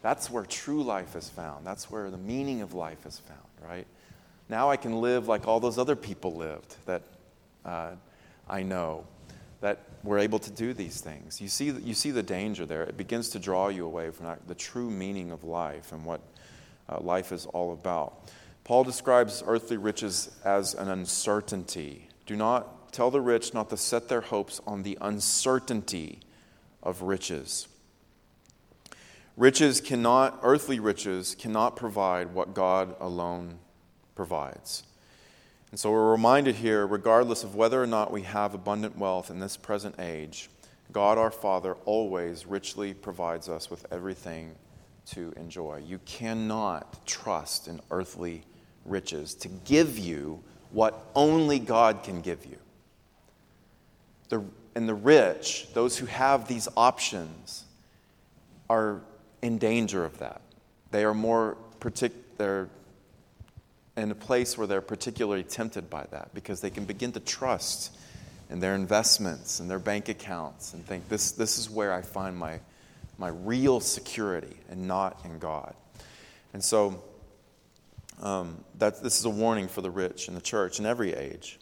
That's 0.07 0.31
where 0.31 0.45
true 0.45 0.85
life 0.85 1.17
is 1.17 1.29
found. 1.29 1.67
That's 1.67 1.91
where 1.91 2.13
the 2.13 2.17
meaning 2.17 2.61
of 2.61 2.75
life 2.75 3.05
is 3.07 3.19
found, 3.19 3.41
right? 3.69 3.89
Now 4.49 4.71
I 4.71 4.77
can 4.77 5.01
live 5.01 5.27
like 5.27 5.49
all 5.49 5.59
those 5.59 5.79
other 5.79 5.97
people 5.97 6.37
lived 6.37 6.77
that 6.87 7.03
uh, 7.65 7.91
I 8.49 8.63
know 8.63 9.03
that 9.63 9.81
we're 10.05 10.21
able 10.21 10.39
to 10.39 10.51
do 10.53 10.73
these 10.73 11.01
things. 11.01 11.41
You 11.41 11.49
see, 11.49 11.73
you 11.73 11.93
see 11.93 12.13
the 12.13 12.23
danger 12.23 12.65
there. 12.65 12.85
It 12.85 12.97
begins 12.97 13.31
to 13.31 13.41
draw 13.41 13.67
you 13.67 13.85
away 13.85 14.13
from 14.13 14.29
the 14.47 14.55
true 14.55 14.93
meaning 14.93 15.33
of 15.33 15.43
life 15.43 15.91
and 15.91 16.05
what 16.05 16.21
uh, 16.89 17.01
life 17.01 17.33
is 17.33 17.47
all 17.47 17.73
about. 17.73 18.31
Paul 18.63 18.85
describes 18.85 19.43
earthly 19.45 19.77
riches 19.77 20.31
as 20.45 20.75
an 20.75 20.89
uncertainty. 20.89 22.09
Do 22.27 22.37
not 22.37 22.93
tell 22.93 23.11
the 23.11 23.21
rich 23.21 23.53
not 23.53 23.71
to 23.71 23.77
set 23.77 24.09
their 24.09 24.21
hopes 24.21 24.61
on 24.69 24.85
the 24.85 24.99
uncertainty 25.01 26.21
of 26.81 27.03
riches. 27.03 27.67
Riches 29.37 29.83
cannot, 29.83 30.41
earthly 30.43 30.81
riches 30.81 31.37
cannot 31.39 31.77
provide 31.77 32.33
what 32.33 32.55
God 32.55 32.97
alone 33.01 33.59
provides. 34.15 34.83
And 35.71 35.79
so 35.79 35.91
we're 35.91 36.11
reminded 36.11 36.55
here, 36.55 36.87
regardless 36.87 37.45
of 37.45 37.55
whether 37.55 37.83
or 37.83 37.87
not 37.87 38.11
we 38.11 38.23
have 38.23 38.55
abundant 38.55 38.97
wealth 38.97 39.31
in 39.31 39.39
this 39.39 39.57
present 39.57 39.97
age, 39.99 40.49
God 40.91 41.19
our 41.19 41.31
Father 41.31 41.75
always 41.85 42.47
richly 42.47 42.95
provides 42.95 43.49
us 43.49 43.71
with 43.71 43.85
everything 43.93 44.55
to 45.07 45.35
enjoy. 45.37 45.83
You 45.87 45.99
cannot 46.07 47.07
trust 47.07 47.69
in 47.69 47.81
earthly 47.91 48.43
riches 48.87 49.35
to 49.35 49.49
give 49.49 49.99
you 49.99 50.43
what 50.71 51.11
only 51.15 51.59
God 51.59 52.03
can 52.03 52.23
give 52.23 52.47
you. 52.47 52.57
The, 54.31 54.43
and 54.75 54.89
the 54.89 54.95
rich, 54.95 55.69
those 55.75 55.99
who 55.99 56.07
have 56.07 56.49
these 56.49 56.69
options, 56.77 57.65
are 58.69 59.01
in 59.43 59.59
danger 59.59 60.05
of 60.05 60.19
that. 60.19 60.41
They 60.91 61.05
are 61.05 61.15
more 61.15 61.57
particular 61.81 62.69
in 63.97 64.11
a 64.11 64.15
place 64.15 64.59
where 64.59 64.67
they're 64.67 64.81
particularly 64.83 65.43
tempted 65.43 65.89
by 65.89 66.07
that 66.11 66.35
because 66.35 66.61
they 66.61 66.71
can 66.71 66.85
begin 66.85 67.13
to 67.13 67.21
trust 67.21 67.97
in 68.51 68.61
their 68.61 68.75
investments 68.75 69.59
and 69.59 69.71
their 69.71 69.79
bank 69.79 70.09
accounts 70.09 70.75
and 70.75 70.85
think 70.85 71.09
this, 71.09 71.33
this 71.33 71.59
is 71.59 71.71
where 71.71 71.93
I 71.93 72.03
find 72.03 72.37
my, 72.37 72.61
my 73.19 73.29
real 73.29 73.81
security 73.81 74.57
and 74.69 74.87
not 74.87 75.21
in 75.25 75.39
God. 75.39 75.75
And 76.53 76.63
so 76.63 77.03
um, 78.23 78.65
that, 78.79 79.03
this 79.03 79.19
is 79.19 79.25
a 79.25 79.31
warning 79.31 79.69
for 79.69 79.81
the 79.81 79.91
rich 79.91 80.29
in 80.29 80.35
the 80.35 80.41
church 80.41 80.79
in 80.79 80.87
every 80.87 81.13
age. 81.15 81.59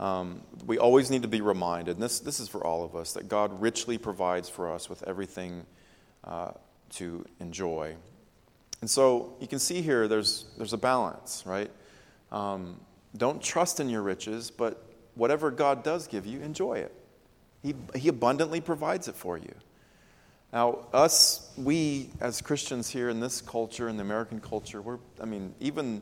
Um, 0.00 0.42
we 0.66 0.78
always 0.78 1.10
need 1.10 1.22
to 1.22 1.28
be 1.28 1.40
reminded, 1.40 1.96
and 1.96 2.02
this, 2.02 2.20
this 2.20 2.38
is 2.38 2.48
for 2.48 2.64
all 2.64 2.84
of 2.84 2.94
us, 2.94 3.14
that 3.14 3.28
God 3.28 3.60
richly 3.60 3.98
provides 3.98 4.48
for 4.48 4.72
us 4.72 4.88
with 4.88 5.02
everything 5.04 5.66
uh, 6.22 6.52
to 6.90 7.24
enjoy 7.40 7.96
and 8.80 8.90
so 8.90 9.34
you 9.40 9.48
can 9.48 9.58
see 9.58 9.82
here 9.82 10.06
there's, 10.08 10.44
there's 10.56 10.72
a 10.72 10.78
balance, 10.78 11.42
right? 11.46 11.70
Um, 12.30 12.78
don't 13.16 13.42
trust 13.42 13.80
in 13.80 13.88
your 13.88 14.02
riches, 14.02 14.50
but 14.50 14.82
whatever 15.14 15.50
God 15.50 15.82
does 15.82 16.06
give 16.06 16.26
you, 16.26 16.40
enjoy 16.40 16.74
it. 16.74 16.94
He, 17.62 17.74
he 17.94 18.08
abundantly 18.08 18.60
provides 18.60 19.08
it 19.08 19.16
for 19.16 19.36
you. 19.36 19.52
Now, 20.52 20.86
us, 20.92 21.52
we 21.58 22.10
as 22.20 22.40
Christians 22.40 22.88
here 22.88 23.08
in 23.08 23.20
this 23.20 23.40
culture, 23.40 23.88
in 23.88 23.96
the 23.96 24.02
American 24.02 24.40
culture, 24.40 24.80
we're, 24.80 24.98
I 25.20 25.24
mean, 25.24 25.54
even 25.60 26.00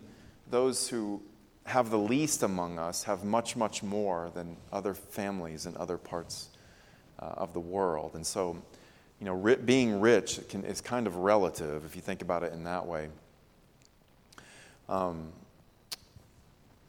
those 0.51 0.89
who 0.89 1.23
have 1.65 1.91
the 1.91 1.99
least 1.99 2.43
among 2.43 2.79
us 2.79 3.03
have 3.05 3.25
much, 3.25 3.57
much 3.57 3.83
more 3.83 4.31
than 4.35 4.57
other 4.73 4.95
families 4.95 5.67
in 5.67 5.77
other 5.79 5.97
parts 5.97 6.51
uh, 7.19 7.25
of 7.25 7.55
the 7.55 7.61
world. 7.61 8.13
And 8.15 8.25
so 8.25 8.63
you 9.21 9.27
know, 9.27 9.35
ri- 9.35 9.57
being 9.57 10.01
rich 10.01 10.41
can, 10.49 10.65
is 10.65 10.81
kind 10.81 11.07
of 11.07 11.17
relative 11.17 11.85
if 11.85 11.97
you 11.97 12.03
think 12.03 12.23
about 12.23 12.43
it 12.43 12.53
in 12.53 12.65
that 12.65 12.87
way. 12.87 13.09
Um, 14.89 15.33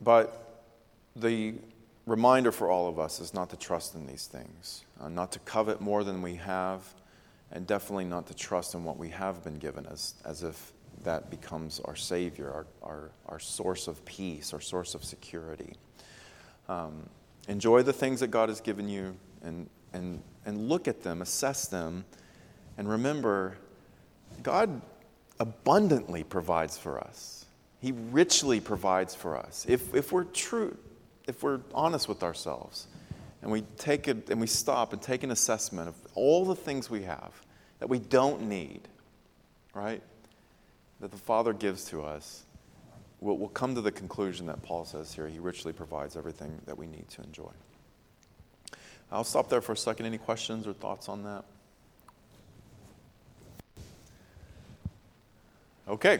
but 0.02 0.64
the 1.16 1.56
reminder 2.06 2.52
for 2.52 2.70
all 2.70 2.88
of 2.88 3.00
us 3.00 3.20
is 3.20 3.34
not 3.34 3.50
to 3.50 3.58
trust 3.58 3.96
in 3.96 4.06
these 4.06 4.28
things, 4.28 4.84
uh, 5.02 5.10
not 5.10 5.32
to 5.34 5.40
covet 5.40 5.82
more 5.82 6.04
than 6.04 6.22
we 6.22 6.36
have, 6.36 6.82
and 7.52 7.66
definitely 7.66 8.06
not 8.06 8.28
to 8.28 8.34
trust 8.34 8.74
in 8.76 8.84
what 8.84 8.98
we 8.98 9.10
have 9.10 9.44
been 9.44 9.58
given 9.58 9.86
as, 9.88 10.16
as 10.26 10.44
if 10.44 10.74
that 11.04 11.30
becomes 11.30 11.80
our 11.86 11.96
Savior, 11.96 12.52
our, 12.52 12.66
our, 12.84 13.12
our 13.28 13.40
source 13.40 13.88
of 13.88 14.04
peace, 14.06 14.54
our 14.54 14.62
source 14.62 14.96
of 14.96 15.04
security. 15.04 15.74
Um, 16.68 17.10
enjoy 17.48 17.84
the 17.84 17.94
things 17.94 18.20
that 18.20 18.28
God 18.28 18.50
has 18.50 18.60
given 18.60 18.90
you 18.90 19.16
and, 19.44 19.70
and, 19.94 20.22
and 20.46 20.70
look 20.70 20.88
at 20.88 21.03
them, 21.03 21.22
assess 21.22 21.67
them, 21.67 22.06
and 22.77 22.89
remember 22.89 23.58
God 24.44 24.82
abundantly 25.39 26.24
provides 26.24 26.77
for 26.77 27.00
us. 27.00 27.46
He 27.79 27.94
richly 28.12 28.60
provides 28.60 29.13
for 29.15 29.38
us. 29.38 29.65
If, 29.67 29.94
if 29.94 30.12
we're 30.12 30.24
true, 30.25 30.77
if 31.27 31.44
we're 31.44 31.60
honest 31.74 32.08
with 32.08 32.24
ourselves, 32.24 32.88
and 33.41 33.51
we 33.51 33.62
take 33.77 34.08
it 34.08 34.29
and 34.29 34.41
we 34.41 34.48
stop 34.48 34.94
and 34.94 35.01
take 35.01 35.24
an 35.24 35.32
assessment 35.32 35.88
of 35.88 35.96
all 36.15 36.44
the 36.46 36.56
things 36.56 36.89
we 36.89 37.03
have 37.03 37.32
that 37.79 37.88
we 37.88 38.00
don't 38.00 38.41
need, 38.41 38.82
right? 39.74 40.01
That 41.00 41.12
the 41.12 41.17
Father 41.17 41.53
gives 41.53 41.86
to 41.86 42.03
us, 42.03 42.46
we'll, 43.20 43.38
we'll 43.38 43.50
come 43.50 43.75
to 43.75 43.82
the 43.82 43.91
conclusion 43.91 44.48
that 44.48 44.63
Paul 44.63 44.86
says 44.86 45.13
here 45.13 45.27
He 45.27 45.39
richly 45.39 45.72
provides 45.72 46.17
everything 46.17 46.60
that 46.65 46.77
we 46.77 46.88
need 46.88 47.08
to 47.10 47.22
enjoy. 47.22 47.51
I'll 49.12 49.24
stop 49.24 49.50
there 49.50 49.62
for 49.62 49.72
a 49.72 49.78
second. 49.78 50.06
Any 50.06 50.18
questions 50.18 50.68
or 50.68 50.74
thoughts 50.74 51.08
on 51.08 51.24
that? 51.24 51.44
Okay, 55.88 56.20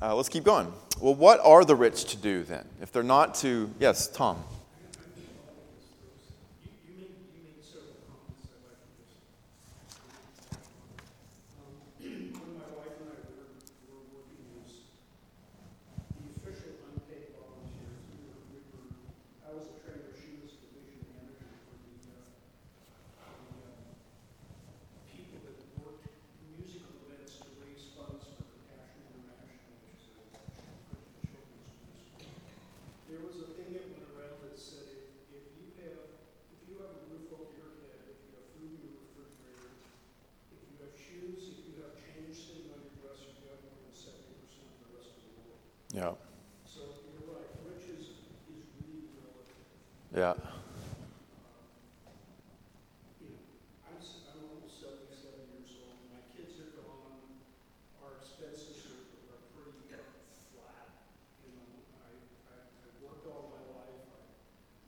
uh, 0.00 0.14
let's 0.14 0.30
keep 0.30 0.44
going. 0.44 0.72
Well, 0.98 1.14
what 1.14 1.38
are 1.40 1.64
the 1.64 1.76
rich 1.76 2.06
to 2.06 2.16
do 2.16 2.42
then? 2.42 2.64
If 2.80 2.90
they're 2.90 3.02
not 3.02 3.34
to, 3.36 3.70
yes, 3.78 4.08
Tom. 4.08 4.42
Yeah. 45.94 46.10
So 46.66 46.82
you're 47.06 47.22
right, 47.30 47.50
riches 47.70 48.02
is 48.02 48.18
really 48.82 49.14
relative. 49.14 49.62
Yeah. 50.10 50.34
You 53.22 53.30
know, 53.30 53.46
I'm, 53.86 54.02
s- 54.02 54.26
I'm 54.34 54.42
almost 54.50 54.82
seventy-seven 54.82 55.46
years 55.54 55.70
old, 55.86 56.02
my 56.10 56.18
kids 56.34 56.58
are 56.58 56.74
gone, 56.74 57.14
our 58.02 58.18
expenses 58.18 58.82
are, 58.90 59.38
are 59.38 59.42
pretty 59.54 59.86
flat. 60.50 61.06
You 61.46 61.54
know, 61.54 61.62
I, 62.02 62.10
I, 62.50 62.56
I've 62.90 62.98
worked 63.06 63.26
all 63.30 63.54
my 63.54 63.62
life, 63.70 64.02
I 64.10 64.18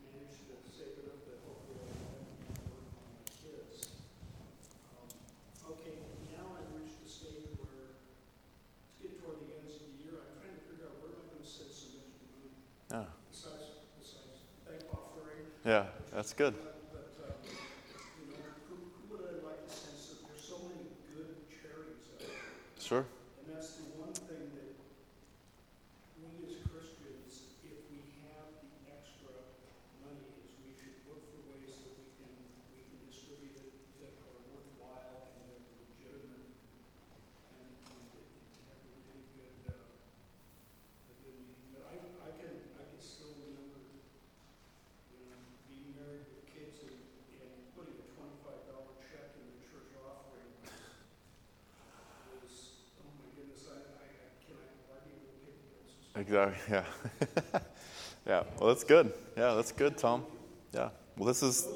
managed 0.03 0.43
to 0.51 0.59
save 0.75 1.07
enough 1.07 1.23
that 1.31 1.39
hopefully 1.47 1.87
I'll 1.87 2.03
have 2.03 2.19
to 2.19 2.67
work 2.67 2.83
on 2.99 3.07
my 3.15 3.31
kids. 3.31 3.95
Um, 4.91 5.07
Okay, 5.71 5.99
Yeah, 15.67 15.87
that's 16.15 16.33
good. 16.33 16.55
But, 16.95 17.11
um, 17.27 17.35
you 18.23 18.39
know, 18.39 18.39
who, 18.71 18.79
who 18.87 19.19
would 19.19 19.27
I 19.27 19.43
like 19.43 19.67
to 19.67 19.75
sense 19.75 20.15
that 20.15 20.23
there's 20.31 20.47
so 20.47 20.63
many 20.63 20.95
good 21.11 21.43
charities 21.51 22.07
out 22.15 22.23
there? 22.23 22.79
Sure. 22.79 23.03
And 23.03 23.51
that's 23.51 23.75
the 23.83 23.91
one 23.99 24.15
thing 24.15 24.47
that 24.55 24.79
we 26.23 26.47
as 26.47 26.63
Christians, 26.71 27.51
if 27.67 27.83
we 27.91 27.99
have 28.31 28.47
the 28.63 28.95
extra 28.95 29.35
money, 30.07 30.23
is 30.39 30.55
we 30.63 30.71
should 30.79 31.03
look 31.11 31.19
for 31.35 31.51
ways 31.51 31.83
that 31.83 31.99
we 31.99 32.15
can, 32.15 32.31
we 32.71 32.87
can 32.87 33.03
distribute 33.11 33.59
it 33.59 33.75
that 34.07 34.15
are 34.23 34.39
worthwhile 34.55 35.35
and 35.35 35.51
that 35.51 35.67
are 35.67 35.83
legitimate 35.83 36.47
and, 37.59 37.75
and 37.91 38.03
that 38.15 38.23
have 38.71 38.87
a 38.87 38.95
really 39.03 39.27
good, 39.35 39.75
uh, 39.75 41.11
a 41.11 41.15
good 41.27 41.35
meaning. 41.43 41.75
But 41.75 41.91
I, 41.91 41.99
I 42.23 42.31
can, 42.39 42.55
I 42.79 42.87
can 42.87 43.03
still 43.03 43.35
remember, 43.35 43.83
you 45.11 45.27
know, 45.27 45.43
being 45.67 45.91
married 45.99 46.27
with 46.33 46.47
kids 46.51 46.83
and, 46.87 46.95
and 46.95 47.53
putting 47.75 47.97
a 47.99 48.07
twenty-five 48.15 48.63
dollar 48.71 48.95
check 49.07 49.35
in 49.37 49.45
the 49.47 49.59
church 49.67 49.93
offering 50.03 50.51
was, 52.31 52.55
oh 53.03 53.11
my 53.19 53.27
goodness, 53.35 53.67
I, 53.71 53.79
I, 54.01 54.07
I 54.07 54.29
cannot 54.45 54.71
hardly 54.87 55.19
even 55.19 55.35
pay 55.43 55.53
the 55.57 55.67
bills. 55.73 55.93
Exactly. 56.17 56.57
Yeah. 56.71 56.85
yeah. 58.27 58.43
Well, 58.59 58.69
that's 58.69 58.85
good. 58.85 59.13
Yeah, 59.37 59.55
that's 59.55 59.73
good, 59.73 59.99
Tom. 59.99 60.25
Yeah. 60.73 60.89
Well, 61.17 61.27
this 61.27 61.43
is. 61.43 61.69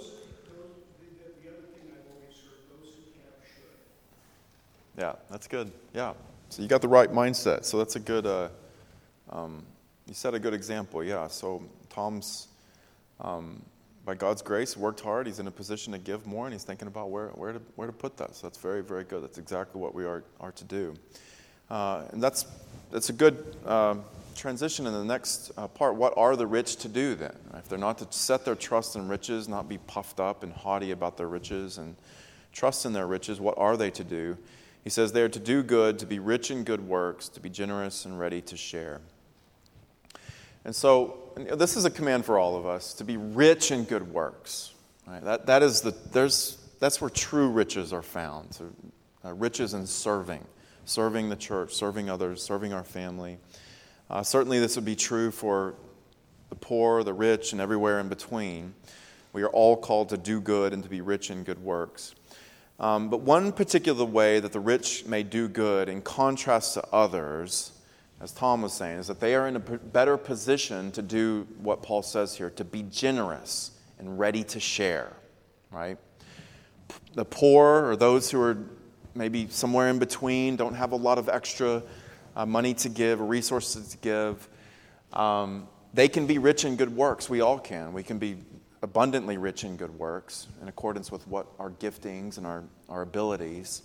Yeah, 4.99 5.15
that's 5.31 5.47
good. 5.47 5.71
Yeah. 5.95 6.15
So 6.49 6.63
you 6.63 6.69
got 6.69 6.81
the 6.81 6.89
right 6.89 7.11
mindset. 7.11 7.65
So 7.65 7.79
that's 7.79 7.97
a 7.97 8.01
good. 8.01 8.27
Uh, 8.27 8.49
um, 9.31 9.63
you 10.07 10.15
set 10.15 10.35
a 10.35 10.39
good 10.39 10.55
example. 10.55 11.05
Yeah. 11.05 11.29
So 11.29 11.63
Tom's, 11.91 12.49
um, 13.21 13.63
by 14.07 14.15
God's 14.15 14.41
grace, 14.41 14.75
worked 14.77 15.01
hard. 15.01 15.27
He's 15.27 15.39
in 15.39 15.47
a 15.47 15.51
position 15.51 15.93
to 15.93 15.99
give 15.99 16.27
more, 16.27 16.47
and 16.47 16.55
he's 16.55 16.65
thinking 16.65 16.89
about 16.89 17.11
where, 17.11 17.29
where 17.29 17.53
to 17.53 17.61
where 17.77 17.87
to 17.87 17.93
put 17.93 18.17
that. 18.17 18.35
So 18.35 18.47
that's 18.47 18.59
very 18.59 18.83
very 18.83 19.05
good. 19.05 19.23
That's 19.23 19.39
exactly 19.39 19.81
what 19.81 19.95
we 19.95 20.07
are 20.07 20.25
are 20.41 20.53
to 20.53 20.65
do. 20.65 20.95
Uh, 21.69 22.05
and 22.13 22.23
that's 22.23 22.47
that's 22.91 23.11
a 23.11 23.13
good 23.13 23.55
um, 23.67 24.03
transition 24.35 24.87
in 24.87 24.93
the 24.93 25.05
next 25.05 25.53
uh, 25.57 25.67
part. 25.69 25.97
What 25.97 26.15
are 26.17 26.37
the 26.37 26.47
rich 26.47 26.77
to 26.77 26.89
do 26.89 27.15
then? 27.15 27.37
If 27.55 27.69
they're 27.69 27.79
not 27.79 27.99
to 27.99 28.07
set 28.11 28.45
their 28.45 28.55
trust 28.55 28.97
in 28.97 29.09
riches, 29.09 29.49
not 29.49 29.69
be 29.69 29.79
puffed 29.79 30.21
up 30.21 30.43
and 30.43 30.53
haughty 30.53 30.91
about 30.91 31.17
their 31.17 31.29
riches, 31.29 31.79
and 31.79 31.97
trust 32.53 32.87
in 32.87 32.93
their 32.93 33.07
riches, 33.07 33.41
what 33.41 33.57
are 33.59 33.77
they 33.77 33.91
to 33.91 34.05
do? 34.05 34.37
He 34.85 34.91
says 34.91 35.13
they 35.13 35.23
are 35.23 35.29
to 35.29 35.39
do 35.39 35.63
good, 35.63 35.99
to 35.99 36.07
be 36.07 36.19
rich 36.19 36.51
in 36.51 36.65
good 36.65 36.87
works, 36.87 37.29
to 37.31 37.41
be 37.41 37.51
generous 37.51 38.05
and 38.05 38.19
ready 38.19 38.41
to 38.43 38.57
share. 38.57 39.01
And 40.65 40.75
so, 40.75 41.33
and 41.37 41.49
this 41.49 41.77
is 41.77 41.85
a 41.85 41.91
command 41.91 42.25
for 42.25 42.39
all 42.39 42.57
of 42.57 42.67
us 42.67 42.95
to 42.95 43.05
be 43.05 43.17
rich 43.17 43.71
in 43.71 43.85
good 43.85 44.13
works. 44.13 44.73
Right? 45.07 45.23
That, 45.23 45.47
that 45.47 45.63
is 45.63 45.81
the, 45.81 45.95
there's, 46.13 46.59
that's 46.79 47.01
where 47.01 47.11
true 47.11 47.49
riches 47.49 47.93
are 47.93 48.03
found. 48.03 48.55
So, 48.55 48.71
uh, 49.25 49.35
riches 49.35 49.75
in 49.75 49.87
serving, 49.87 50.45
serving 50.85 51.29
the 51.29 51.37
church, 51.37 51.75
serving 51.75 52.09
others, 52.09 52.43
serving 52.43 52.73
our 52.73 52.85
family. 52.85 53.39
Uh, 54.11 54.25
certainly, 54.25 54.59
this 54.59 54.75
would 54.75 54.85
be 54.85 54.97
true 54.97 55.31
for 55.31 55.77
the 56.49 56.57
poor, 56.57 57.05
the 57.05 57.15
rich, 57.15 57.53
and 57.53 57.61
everywhere 57.61 58.01
in 58.01 58.09
between. 58.09 58.75
We 59.33 59.43
are 59.43 59.49
all 59.51 59.77
called 59.77 60.09
to 60.09 60.17
do 60.17 60.41
good 60.41 60.73
and 60.73 60.83
to 60.83 60.89
be 60.89 61.01
rich 61.01 61.31
in 61.31 61.45
good 61.45 61.63
works. 61.63 62.17
Um, 62.81 63.09
but 63.09 63.21
one 63.21 63.53
particular 63.53 64.05
way 64.05 64.41
that 64.41 64.53
the 64.53 64.59
rich 64.59 65.07
may 65.07 65.23
do 65.23 65.47
good, 65.47 65.89
in 65.89 66.03
contrast 66.03 66.75
to 66.75 66.85
others, 66.93 67.71
as 68.21 68.33
Tom 68.33 68.63
was 68.63 68.73
saying, 68.73 68.99
is 68.99 69.07
that 69.07 69.21
they 69.21 69.37
are 69.37 69.47
in 69.47 69.55
a 69.55 69.61
better 69.61 70.17
position 70.17 70.91
to 70.91 71.03
do 71.03 71.47
what 71.63 71.81
Paul 71.81 72.03
says 72.03 72.37
here 72.37 72.51
to 72.51 72.65
be 72.65 72.83
generous 72.83 73.71
and 74.01 74.19
ready 74.19 74.43
to 74.43 74.59
share, 74.59 75.13
right? 75.71 75.99
The 77.15 77.25
poor 77.25 77.89
or 77.89 77.95
those 77.95 78.29
who 78.29 78.43
are 78.43 78.59
maybe 79.15 79.47
somewhere 79.51 79.89
in 79.89 80.01
between, 80.01 80.57
don't 80.57 80.75
have 80.75 80.91
a 80.91 80.97
lot 80.97 81.19
of 81.19 81.29
extra 81.29 81.85
uh, 82.37 82.47
money 82.47 82.75
to 82.75 82.89
give, 82.89 83.21
resources 83.21 83.89
to 83.89 83.99
give, 83.99 84.49
um, 85.13 85.69
they 85.93 86.09
can 86.09 86.27
be 86.27 86.39
rich 86.39 86.65
in 86.65 86.77
good 86.77 86.95
works. 86.95 87.29
We 87.29 87.41
all 87.41 87.59
can. 87.59 87.93
We 87.93 88.03
can 88.03 88.19
be 88.19 88.37
abundantly 88.83 89.37
rich 89.37 89.65
in 89.65 89.77
good 89.77 89.97
works 89.99 90.49
in 90.63 90.69
accordance 90.69 91.13
with 91.13 91.27
what 91.27 91.47
our 91.59 91.71
giftings 91.71 92.39
and 92.39 92.47
our, 92.47 92.65
our 92.89 93.03
abilities. 93.03 93.83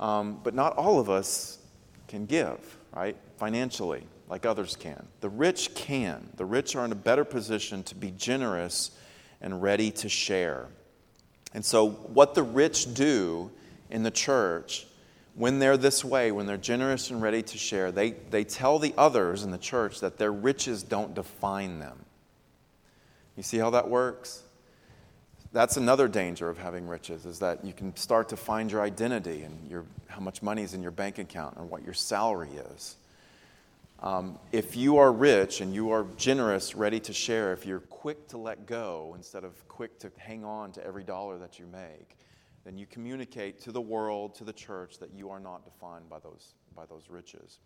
Um, 0.00 0.40
but 0.42 0.54
not 0.54 0.76
all 0.76 0.98
of 0.98 1.08
us 1.08 1.58
can 2.08 2.26
give, 2.26 2.58
right? 2.92 3.16
Financially, 3.38 4.06
like 4.28 4.44
others 4.44 4.76
can. 4.76 5.06
The 5.20 5.28
rich 5.28 5.74
can. 5.74 6.28
The 6.36 6.44
rich 6.44 6.74
are 6.76 6.84
in 6.84 6.92
a 6.92 6.96
better 6.96 7.24
position 7.24 7.82
to 7.84 7.94
be 7.94 8.10
generous 8.10 8.90
and 9.40 9.62
ready 9.62 9.90
to 9.92 10.08
share. 10.08 10.68
And 11.54 11.64
so, 11.64 11.90
what 11.90 12.34
the 12.34 12.42
rich 12.42 12.94
do 12.94 13.50
in 13.90 14.02
the 14.02 14.10
church 14.10 14.86
when 15.34 15.58
they're 15.58 15.76
this 15.76 16.04
way, 16.04 16.30
when 16.32 16.46
they're 16.46 16.56
generous 16.56 17.10
and 17.10 17.22
ready 17.22 17.42
to 17.42 17.58
share, 17.58 17.90
they, 17.90 18.10
they 18.10 18.44
tell 18.44 18.78
the 18.78 18.94
others 18.98 19.44
in 19.44 19.50
the 19.50 19.58
church 19.58 20.00
that 20.00 20.18
their 20.18 20.32
riches 20.32 20.82
don't 20.82 21.14
define 21.14 21.78
them. 21.78 22.04
You 23.36 23.42
see 23.42 23.58
how 23.58 23.70
that 23.70 23.88
works? 23.88 24.42
That's 25.52 25.76
another 25.76 26.08
danger 26.08 26.48
of 26.48 26.58
having 26.58 26.86
riches, 26.86 27.26
is 27.26 27.38
that 27.40 27.64
you 27.64 27.72
can 27.72 27.94
start 27.96 28.28
to 28.30 28.36
find 28.36 28.70
your 28.70 28.82
identity 28.82 29.42
and 29.42 29.70
your, 29.70 29.84
how 30.06 30.20
much 30.20 30.42
money 30.42 30.62
is 30.62 30.74
in 30.74 30.82
your 30.82 30.90
bank 30.90 31.18
account 31.18 31.56
and 31.56 31.68
what 31.68 31.84
your 31.84 31.94
salary 31.94 32.50
is. 32.74 32.96
Um, 34.00 34.38
if 34.50 34.76
you 34.76 34.98
are 34.98 35.12
rich 35.12 35.60
and 35.60 35.72
you 35.72 35.90
are 35.92 36.06
generous, 36.16 36.74
ready 36.74 36.98
to 37.00 37.12
share, 37.12 37.52
if 37.52 37.64
you're 37.64 37.80
quick 37.80 38.28
to 38.28 38.38
let 38.38 38.66
go 38.66 39.12
instead 39.16 39.44
of 39.44 39.68
quick 39.68 39.98
to 40.00 40.10
hang 40.16 40.44
on 40.44 40.72
to 40.72 40.84
every 40.84 41.04
dollar 41.04 41.38
that 41.38 41.58
you 41.58 41.66
make, 41.66 42.16
then 42.64 42.78
you 42.78 42.86
communicate 42.86 43.60
to 43.62 43.72
the 43.72 43.80
world, 43.80 44.34
to 44.36 44.44
the 44.44 44.52
church, 44.52 44.98
that 44.98 45.12
you 45.12 45.30
are 45.30 45.40
not 45.40 45.64
defined 45.64 46.08
by 46.08 46.18
those, 46.18 46.54
by 46.76 46.86
those 46.86 47.08
riches. 47.10 47.58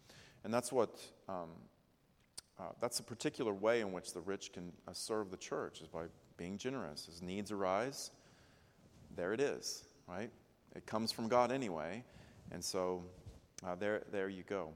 And 0.45 0.53
that's 0.53 0.73
what, 0.73 0.99
um, 1.29 1.51
uh, 2.59 2.71
that's 2.81 3.01
a 3.01 3.03
particular 3.03 3.53
way 3.53 3.81
in 3.81 3.93
which 3.93 4.15
the 4.15 4.21
rich 4.21 4.53
can 4.53 4.73
uh, 4.89 4.93
serve 4.93 5.31
the 5.31 5.37
church, 5.37 5.81
is 5.81 5.89
by 5.89 6.05
being 6.37 6.57
generous. 6.57 7.09
As 7.11 7.21
needs 7.21 7.53
arise, 7.53 8.11
there 9.15 9.33
it 9.33 9.41
is, 9.41 9.85
right? 10.09 10.31
It 10.75 10.87
comes 10.87 11.13
from 11.13 11.29
God 11.29 11.53
anyway. 11.53 12.05
And 12.53 12.65
so 12.65 13.05
uh, 13.67 13.75
there, 13.75 14.05
there 14.13 14.29
you 14.29 14.45
go. 14.45 14.73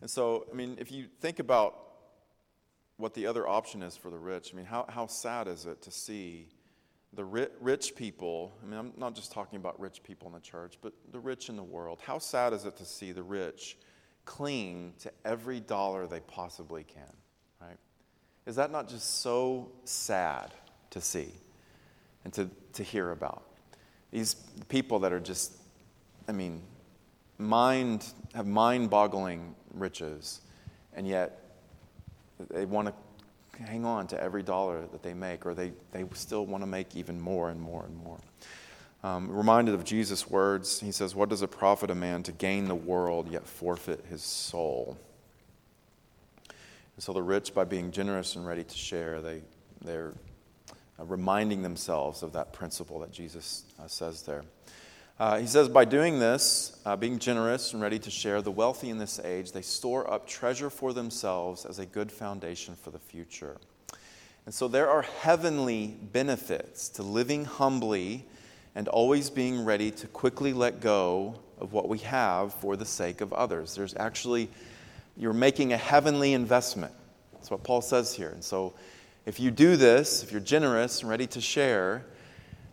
And 0.00 0.10
so, 0.10 0.46
I 0.52 0.54
mean, 0.54 0.76
if 0.78 0.92
you 0.92 1.06
think 1.20 1.38
about 1.38 1.80
what 2.96 3.14
the 3.14 3.26
other 3.26 3.48
option 3.48 3.82
is 3.82 3.96
for 3.96 4.10
the 4.10 4.18
rich, 4.18 4.50
I 4.52 4.56
mean, 4.56 4.66
how, 4.66 4.84
how 4.88 5.06
sad 5.06 5.48
is 5.48 5.66
it 5.66 5.82
to 5.82 5.90
see 5.90 6.48
the 7.14 7.24
rich 7.24 7.94
people? 7.94 8.52
I 8.62 8.66
mean, 8.66 8.78
I'm 8.78 8.92
not 8.96 9.14
just 9.14 9.32
talking 9.32 9.56
about 9.56 9.78
rich 9.78 10.02
people 10.02 10.28
in 10.28 10.34
the 10.34 10.40
church, 10.40 10.78
but 10.80 10.92
the 11.12 11.20
rich 11.20 11.48
in 11.48 11.56
the 11.56 11.62
world. 11.62 12.00
How 12.04 12.18
sad 12.18 12.52
is 12.52 12.64
it 12.64 12.76
to 12.78 12.84
see 12.84 13.12
the 13.12 13.22
rich 13.22 13.76
cling 14.24 14.94
to 15.00 15.12
every 15.24 15.60
dollar 15.60 16.06
they 16.06 16.20
possibly 16.20 16.84
can, 16.84 17.12
right? 17.60 17.76
Is 18.46 18.56
that 18.56 18.70
not 18.70 18.88
just 18.88 19.20
so 19.20 19.70
sad 19.84 20.52
to 20.90 21.00
see 21.00 21.32
and 22.24 22.32
to, 22.32 22.50
to 22.74 22.82
hear 22.82 23.10
about? 23.10 23.42
These 24.10 24.34
people 24.68 25.00
that 25.00 25.12
are 25.12 25.20
just, 25.20 25.52
I 26.28 26.32
mean, 26.32 26.62
mind, 27.38 28.06
have 28.34 28.46
mind 28.46 28.90
boggling 28.90 29.54
riches, 29.72 30.40
and 30.94 31.06
yet 31.06 31.40
they 32.50 32.64
want 32.64 32.88
to 32.88 32.94
hang 33.58 33.84
on 33.84 34.06
to 34.08 34.22
every 34.22 34.42
dollar 34.42 34.86
that 34.92 35.02
they 35.02 35.14
make, 35.14 35.46
or 35.46 35.54
they, 35.54 35.72
they 35.92 36.04
still 36.14 36.46
want 36.46 36.62
to 36.62 36.66
make 36.66 36.96
even 36.96 37.20
more 37.20 37.50
and 37.50 37.60
more 37.60 37.84
and 37.84 37.96
more. 37.96 38.18
Um, 39.02 39.30
reminded 39.30 39.74
of 39.74 39.84
Jesus' 39.84 40.28
words, 40.30 40.80
he 40.80 40.90
says, 40.90 41.14
What 41.14 41.28
does 41.28 41.42
it 41.42 41.50
profit 41.50 41.90
a 41.90 41.94
man 41.94 42.22
to 42.22 42.32
gain 42.32 42.68
the 42.68 42.74
world 42.74 43.30
yet 43.30 43.46
forfeit 43.46 44.04
his 44.08 44.22
soul? 44.22 44.96
And 46.48 47.02
so 47.02 47.12
the 47.12 47.22
rich, 47.22 47.54
by 47.54 47.64
being 47.64 47.90
generous 47.90 48.36
and 48.36 48.46
ready 48.46 48.64
to 48.64 48.74
share, 48.74 49.20
they, 49.20 49.42
they're 49.84 50.14
uh, 50.98 51.04
reminding 51.04 51.62
themselves 51.62 52.22
of 52.22 52.32
that 52.32 52.52
principle 52.52 53.00
that 53.00 53.12
Jesus 53.12 53.64
uh, 53.78 53.88
says 53.88 54.22
there. 54.22 54.44
Uh, 55.18 55.38
he 55.38 55.46
says, 55.46 55.68
by 55.68 55.84
doing 55.84 56.18
this, 56.18 56.76
uh, 56.84 56.96
being 56.96 57.20
generous 57.20 57.72
and 57.72 57.80
ready 57.80 58.00
to 58.00 58.10
share, 58.10 58.42
the 58.42 58.50
wealthy 58.50 58.90
in 58.90 58.98
this 58.98 59.20
age, 59.20 59.52
they 59.52 59.62
store 59.62 60.10
up 60.12 60.26
treasure 60.26 60.68
for 60.68 60.92
themselves 60.92 61.64
as 61.64 61.78
a 61.78 61.86
good 61.86 62.10
foundation 62.10 62.74
for 62.74 62.90
the 62.90 62.98
future. 62.98 63.56
And 64.44 64.52
so 64.52 64.66
there 64.66 64.90
are 64.90 65.02
heavenly 65.02 65.96
benefits 66.12 66.88
to 66.90 67.04
living 67.04 67.44
humbly 67.44 68.26
and 68.74 68.88
always 68.88 69.30
being 69.30 69.64
ready 69.64 69.92
to 69.92 70.08
quickly 70.08 70.52
let 70.52 70.80
go 70.80 71.38
of 71.58 71.72
what 71.72 71.88
we 71.88 71.98
have 71.98 72.52
for 72.52 72.76
the 72.76 72.84
sake 72.84 73.20
of 73.20 73.32
others. 73.32 73.76
There's 73.76 73.94
actually, 73.94 74.50
you're 75.16 75.32
making 75.32 75.72
a 75.72 75.76
heavenly 75.76 76.32
investment. 76.32 76.92
That's 77.34 77.52
what 77.52 77.62
Paul 77.62 77.82
says 77.82 78.14
here. 78.14 78.30
And 78.30 78.42
so 78.42 78.74
if 79.26 79.38
you 79.38 79.52
do 79.52 79.76
this, 79.76 80.24
if 80.24 80.32
you're 80.32 80.40
generous 80.40 81.02
and 81.02 81.08
ready 81.08 81.28
to 81.28 81.40
share, 81.40 82.04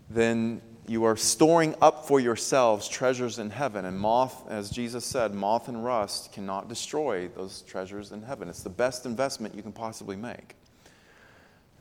then 0.10 0.62
you 0.88 1.04
are 1.04 1.16
storing 1.16 1.76
up 1.82 2.08
for 2.08 2.20
yourselves 2.20 2.88
treasures 2.88 3.40
in 3.40 3.50
heaven. 3.50 3.86
And 3.86 4.00
moth, 4.00 4.50
as 4.50 4.70
Jesus 4.70 5.06
said, 5.06 5.34
moth 5.34 5.68
and 5.68 5.84
rust 5.84 6.34
cannot 6.34 6.68
destroy 6.68 7.28
those 7.30 7.62
treasures 7.62 8.12
in 8.12 8.24
heaven. 8.24 8.50
It's 8.50 8.64
the 8.64 8.70
best 8.70 9.06
investment 9.06 9.56
you 9.56 9.62
can 9.62 9.72
possibly 9.72 10.16
make. 10.16 10.56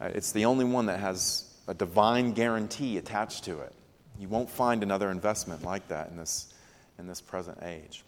Uh, 0.01 0.11
it's 0.15 0.33
the 0.33 0.45
only 0.45 0.65
one 0.65 0.87
that 0.87 1.01
has 1.01 1.45
a 1.67 1.75
divine 1.75 2.33
guarantee 2.33 2.99
attached 2.99 3.45
to 3.45 3.61
it. 3.61 3.73
You 4.19 4.29
won't 4.29 4.51
find 4.51 4.83
another 4.83 5.11
investment 5.11 5.63
like 5.63 5.89
that 5.89 6.11
in 6.11 6.17
this, 6.17 6.53
in 6.99 7.07
this 7.07 7.21
present 7.21 7.59
age. 7.63 8.05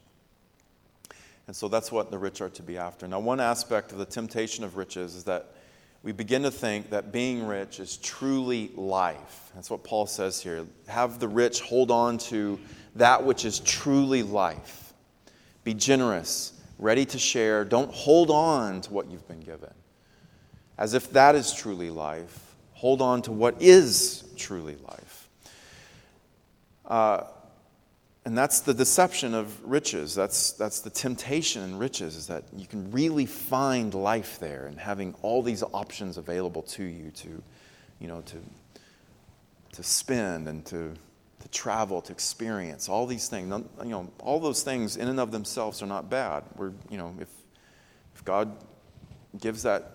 And 1.46 1.57
so 1.57 1.68
that's 1.68 1.90
what 1.90 2.11
the 2.11 2.18
rich 2.18 2.40
are 2.40 2.50
to 2.50 2.62
be 2.62 2.78
after. 2.78 3.09
Now, 3.09 3.20
one 3.20 3.40
aspect 3.40 3.92
of 3.92 3.98
the 3.98 4.05
temptation 4.05 4.62
of 4.62 4.76
riches 4.76 5.14
is 5.14 5.24
that 5.24 5.55
we 6.03 6.11
begin 6.12 6.43
to 6.43 6.51
think 6.51 6.91
that 6.91 7.12
being 7.12 7.47
rich 7.47 7.79
is 7.79 7.97
truly 7.97 8.73
life. 8.75 9.51
That's 9.55 9.71
what 9.71 9.85
Paul 9.85 10.07
says 10.07 10.41
here. 10.41 10.67
Have 10.88 11.21
the 11.21 11.29
rich 11.29 11.61
hold 11.61 11.91
on 11.91 12.19
to 12.19 12.59
that 12.97 13.25
which 13.25 13.45
is 13.45 13.61
truly 13.61 14.23
life. 14.23 14.93
Be 15.62 15.75
generous, 15.75 16.55
ready 16.79 17.05
to 17.07 17.19
share. 17.19 17.65
Don't 17.65 17.93
hold 17.93 18.31
on 18.31 18.81
to 18.81 18.93
what 18.93 19.11
you've 19.11 19.27
been 19.29 19.41
given. 19.41 19.73
As 20.77 20.95
if 20.95 21.12
that 21.12 21.37
is 21.37 21.53
truly 21.53 21.91
life. 21.91 22.57
Hold 22.73 23.01
on 23.01 23.23
to 23.23 23.33
what 23.33 23.62
is 23.62 24.25
truly 24.37 24.77
life. 24.88 25.29
Uh, 26.85 27.25
and 28.24 28.38
that's 28.38 28.61
the 28.61 28.72
deception 28.72 29.35
of 29.35 29.62
riches. 29.64 30.14
That's, 30.14 30.52
that's 30.52 30.80
the 30.80 30.90
temptation 30.90 31.62
in 31.62 31.76
riches, 31.76 32.14
is 32.14 32.28
that 32.28 32.44
you 32.54 32.66
can 32.66 32.90
really 32.92 33.26
find 33.26 33.92
life 33.94 34.38
there 34.38 34.66
and 34.66 34.78
having 34.78 35.14
all 35.22 35.42
these 35.42 35.64
options 35.72 36.18
available 36.18 36.62
to 36.62 36.85
you 36.85 37.11
to, 37.11 37.42
you 37.98 38.08
know, 38.08 38.20
to, 38.22 38.37
to 39.72 39.82
spend 39.82 40.46
and 40.46 40.64
to, 40.66 40.94
to 41.40 41.48
travel, 41.48 42.00
to 42.02 42.12
experience, 42.12 42.88
all 42.88 43.06
these 43.06 43.28
things. 43.28 43.52
You 43.82 43.88
know, 43.88 44.11
all 44.20 44.38
those 44.38 44.62
things 44.62 44.96
in 44.96 45.08
and 45.08 45.18
of 45.18 45.32
themselves 45.32 45.82
are 45.82 45.88
not 45.88 46.08
bad. 46.08 46.44
We're, 46.54 46.72
you 46.90 46.98
know, 46.98 47.14
if, 47.18 47.28
if 48.14 48.24
God 48.24 48.56
gives 49.40 49.64
that 49.64 49.90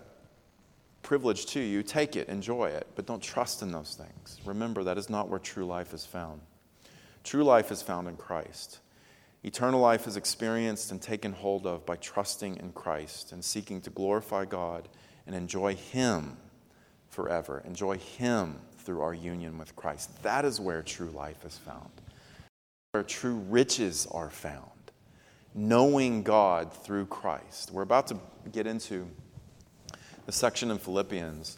privilege 1.02 1.46
to 1.46 1.62
you, 1.62 1.82
take 1.82 2.18
it, 2.18 2.28
enjoy 2.28 2.66
it, 2.66 2.88
but 2.96 3.06
don't 3.06 3.24
trust 3.24 3.62
in 3.62 3.72
those 3.72 3.96
things. 3.96 4.42
Remember, 4.44 4.84
that 4.84 4.98
is 4.98 5.10
not 5.10 5.30
where 5.30 5.40
true 5.40 5.66
life 5.66 5.94
is 5.94 6.06
found. 6.06 6.42
True 7.28 7.44
life 7.44 7.74
is 7.74 7.82
found 7.82 8.08
in 8.08 8.16
Christ. 8.16 8.80
Eternal 9.44 9.82
life 9.82 10.08
is 10.08 10.16
experienced 10.16 10.94
and 10.94 11.02
taken 11.02 11.34
hold 11.34 11.68
of 11.68 11.86
by 11.86 11.98
trusting 11.98 12.56
in 12.56 12.72
Christ 12.72 13.34
and 13.34 13.44
seeking 13.44 13.82
to 13.82 13.90
glorify 13.90 14.46
God 14.46 14.88
and 15.26 15.36
enjoy 15.36 15.76
Him 15.76 16.38
forever. 17.10 17.62
Enjoy 17.66 17.98
Him 17.98 18.62
through 18.78 19.02
our 19.02 19.14
union 19.14 19.58
with 19.58 19.76
Christ. 19.76 20.24
That 20.24 20.46
is 20.46 20.62
where 20.62 20.82
true 20.82 21.10
life 21.10 21.44
is 21.44 21.58
found, 21.58 21.90
where 22.94 23.04
true 23.04 23.44
riches 23.50 24.08
are 24.10 24.30
found. 24.30 24.72
Knowing 25.54 26.24
God 26.24 26.72
through 26.72 27.08
Christ. 27.08 27.72
We're 27.74 27.82
about 27.82 28.08
to 28.08 28.18
get 28.54 28.68
into 28.68 29.06
the 30.26 30.32
section 30.32 30.72
in 30.72 30.78
Philippians, 30.78 31.58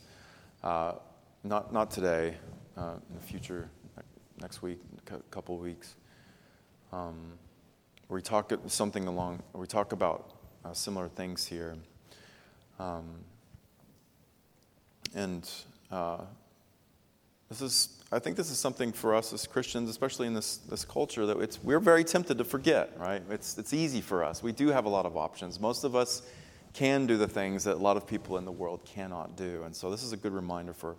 uh, 0.64 0.94
not, 1.44 1.72
not 1.72 1.92
today, 1.92 2.38
uh, 2.76 2.94
in 3.08 3.16
the 3.16 3.22
future, 3.22 3.70
next 4.42 4.62
week, 4.62 4.80
a 5.12 5.18
couple 5.32 5.56
of 5.56 5.62
weeks, 5.62 5.96
um, 6.92 7.34
we 8.08 8.22
talk 8.22 8.52
something 8.68 9.08
along, 9.08 9.42
we 9.54 9.68
talk 9.68 9.92
about 9.92 10.34
uh, 10.66 10.74
similar 10.74 11.08
things 11.08 11.46
here. 11.46 11.76
Um, 12.80 13.06
and 15.14 15.50
uh, 15.92 16.20
this 17.50 17.62
is, 17.62 18.02
I 18.12 18.20
think 18.20 18.38
this 18.38 18.50
is 18.50 18.58
something 18.58 18.92
for 18.92 19.14
us 19.14 19.34
as 19.34 19.46
Christians, 19.46 19.90
especially 19.90 20.28
in 20.28 20.34
this, 20.34 20.58
this 20.58 20.86
culture, 20.86 21.26
that 21.26 21.38
it's, 21.40 21.62
we're 21.64 21.80
very 21.80 22.04
tempted 22.04 22.38
to 22.38 22.44
forget, 22.44 22.92
right? 22.98 23.22
It's, 23.30 23.58
it's 23.58 23.74
easy 23.74 24.02
for 24.02 24.24
us. 24.24 24.42
We 24.42 24.52
do 24.52 24.70
have 24.70 24.86
a 24.86 24.90
lot 24.90 25.06
of 25.06 25.18
options. 25.18 25.60
Most 25.60 25.84
of 25.84 25.96
us 25.96 26.24
can 26.74 27.06
do 27.06 27.18
the 27.18 27.28
things 27.28 27.64
that 27.66 27.76
a 27.76 27.80
lot 27.80 27.98
of 27.98 28.08
people 28.08 28.38
in 28.38 28.46
the 28.46 28.52
world 28.52 28.86
cannot 28.86 29.36
do. 29.36 29.64
And 29.64 29.76
so 29.76 29.92
this 29.92 30.04
is 30.04 30.14
a 30.14 30.18
good 30.18 30.34
reminder 30.34 30.74
for 30.74 30.96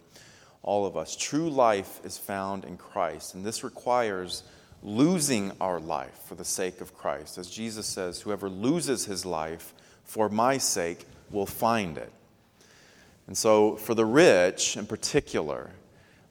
all 0.62 0.86
of 0.86 0.96
us. 0.96 1.16
True 1.16 1.48
life 1.48 2.00
is 2.04 2.18
found 2.18 2.64
in 2.64 2.76
Christ, 2.76 3.34
and 3.34 3.44
this 3.44 3.64
requires 3.64 4.42
losing 4.82 5.52
our 5.60 5.80
life 5.80 6.18
for 6.26 6.34
the 6.34 6.44
sake 6.44 6.80
of 6.80 6.94
Christ. 6.94 7.38
As 7.38 7.50
Jesus 7.50 7.86
says, 7.86 8.20
whoever 8.20 8.48
loses 8.48 9.04
his 9.04 9.26
life 9.26 9.74
for 10.04 10.28
my 10.28 10.58
sake 10.58 11.06
will 11.30 11.46
find 11.46 11.98
it. 11.98 12.12
And 13.26 13.36
so, 13.36 13.76
for 13.76 13.94
the 13.94 14.04
rich 14.04 14.76
in 14.76 14.86
particular, 14.86 15.70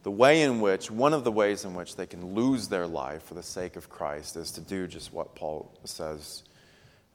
the 0.03 0.11
way 0.11 0.41
in 0.41 0.59
which, 0.59 0.89
one 0.89 1.13
of 1.13 1.23
the 1.23 1.31
ways 1.31 1.65
in 1.65 1.73
which 1.73 1.95
they 1.95 2.05
can 2.05 2.33
lose 2.33 2.67
their 2.67 2.87
life 2.87 3.23
for 3.23 3.35
the 3.35 3.43
sake 3.43 3.75
of 3.75 3.89
Christ 3.89 4.35
is 4.35 4.51
to 4.51 4.61
do 4.61 4.87
just 4.87 5.13
what 5.13 5.35
Paul 5.35 5.71
says 5.83 6.43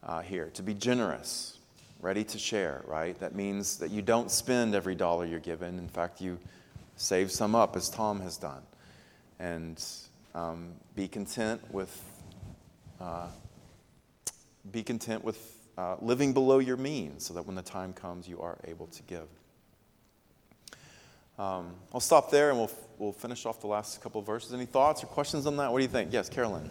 uh, 0.03 0.21
here 0.21 0.49
to 0.53 0.63
be 0.63 0.73
generous, 0.73 1.57
ready 1.99 2.23
to 2.23 2.39
share, 2.39 2.83
right? 2.87 3.19
That 3.19 3.35
means 3.35 3.77
that 3.77 3.91
you 3.91 4.01
don't 4.01 4.31
spend 4.31 4.75
every 4.75 4.95
dollar 4.95 5.25
you're 5.25 5.39
given. 5.39 5.77
In 5.77 5.89
fact, 5.89 6.21
you 6.21 6.39
save 6.95 7.31
some 7.31 7.55
up 7.55 7.75
as 7.75 7.89
Tom 7.89 8.19
has 8.21 8.37
done, 8.37 8.61
and 9.39 9.83
um, 10.33 10.73
be 10.95 11.07
content 11.07 11.61
with 11.71 12.01
uh, 12.99 13.27
be 14.71 14.83
content 14.83 15.23
with 15.23 15.37
uh, 15.77 15.95
living 16.01 16.33
below 16.33 16.59
your 16.59 16.77
means, 16.77 17.25
so 17.25 17.33
that 17.33 17.45
when 17.45 17.55
the 17.55 17.61
time 17.61 17.93
comes, 17.93 18.27
you 18.27 18.41
are 18.41 18.57
able 18.65 18.87
to 18.87 19.03
give. 19.03 19.27
Um, 21.37 21.73
I'll 21.93 21.99
stop 21.99 22.31
there, 22.31 22.49
and 22.49 22.57
we'll 22.57 22.71
we'll 22.97 23.11
finish 23.11 23.45
off 23.45 23.59
the 23.61 23.67
last 23.67 24.01
couple 24.01 24.21
of 24.21 24.27
verses. 24.27 24.53
Any 24.53 24.65
thoughts 24.65 25.03
or 25.03 25.07
questions 25.07 25.45
on 25.45 25.57
that? 25.57 25.71
What 25.71 25.79
do 25.79 25.83
you 25.83 25.89
think? 25.89 26.13
Yes, 26.13 26.29
Carolyn. 26.29 26.69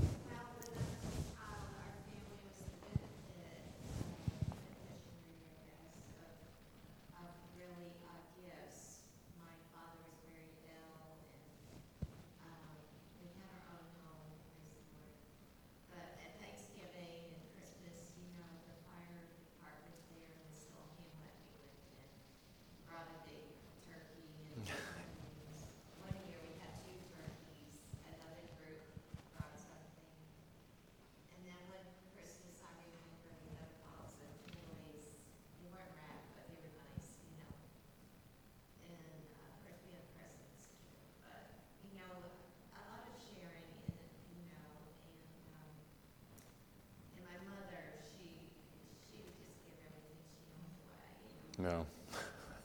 No. 51.64 51.86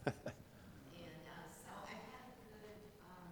and 0.05 0.13
uh, 0.13 0.35
so 1.55 1.71
I 1.87 1.95
had 2.11 2.19
a 2.19 2.35
good 2.51 2.83
um, 3.07 3.31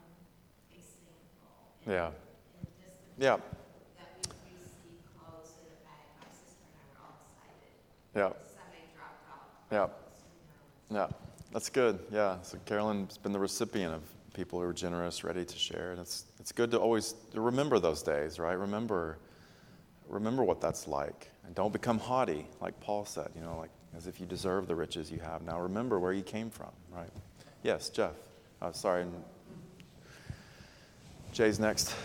example. 0.72 1.52
yeah. 1.86 2.12
yeah. 3.20 3.36
That 3.36 4.16
we 4.46 4.56
received 4.64 5.04
clothes 5.20 5.60
in 5.60 5.68
a 5.68 5.84
bag. 5.84 6.08
My 6.22 6.32
sister 6.32 6.64
and 6.64 6.80
I 6.80 6.88
were 6.88 7.04
all 7.04 7.20
excited. 7.20 7.76
Yeah. 8.16 8.32
Somebody 8.48 8.88
dropped 8.96 9.28
off. 9.30 9.92
Yeah. 10.90 10.96
Yeah. 10.96 11.08
That's 11.52 11.70
good. 11.70 12.00
Yeah. 12.14 12.42
So 12.44 12.58
Carolyn's 12.66 13.18
been 13.18 13.34
the 13.34 13.40
recipient 13.40 13.94
of 13.94 14.04
people 14.34 14.62
who 14.62 14.66
are 14.66 14.74
generous, 14.74 15.26
ready 15.26 15.44
to 15.44 15.58
share. 15.58 15.92
And 15.92 16.00
it's, 16.00 16.28
it's 16.40 16.54
good 16.54 16.72
to 16.72 16.80
always 16.80 17.14
to 17.34 17.42
remember 17.42 17.78
those 17.78 18.02
days, 18.04 18.40
right? 18.40 18.58
Remember, 18.58 19.18
remember 20.08 20.44
what 20.44 20.62
that's 20.62 20.88
like. 20.88 21.30
And 21.46 21.56
don't 21.56 21.72
become 21.72 22.00
haughty, 22.00 22.48
like 22.62 22.80
Paul 22.82 23.06
said, 23.06 23.30
you 23.36 23.42
know, 23.42 23.58
like 23.58 23.70
as 23.96 24.08
if 24.08 24.20
you 24.20 24.26
deserve 24.26 24.68
the 24.68 24.76
riches 24.76 25.12
you 25.12 25.20
have. 25.20 25.42
Now 25.42 25.60
remember 25.60 26.00
where 26.00 26.14
you 26.14 26.24
came 26.24 26.50
from, 26.50 26.72
right? 26.92 27.10
Yes, 27.64 27.90
Jeff. 27.90 28.14
Oh, 28.62 28.72
sorry. 28.72 29.06
Jay's 31.32 31.60
next. 31.60 31.96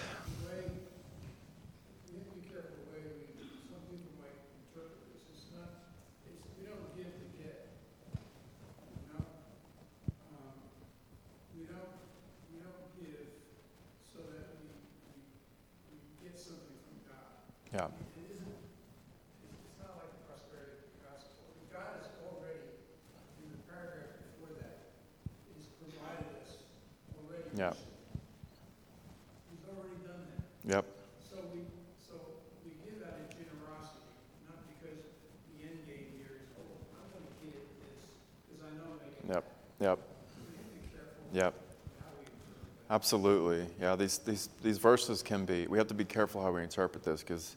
Absolutely. 42.92 43.66
Yeah, 43.80 43.96
these, 43.96 44.18
these, 44.18 44.50
these 44.62 44.76
verses 44.76 45.22
can 45.22 45.46
be, 45.46 45.66
we 45.66 45.78
have 45.78 45.86
to 45.86 45.94
be 45.94 46.04
careful 46.04 46.42
how 46.42 46.52
we 46.52 46.62
interpret 46.62 47.02
this 47.02 47.22
because 47.22 47.56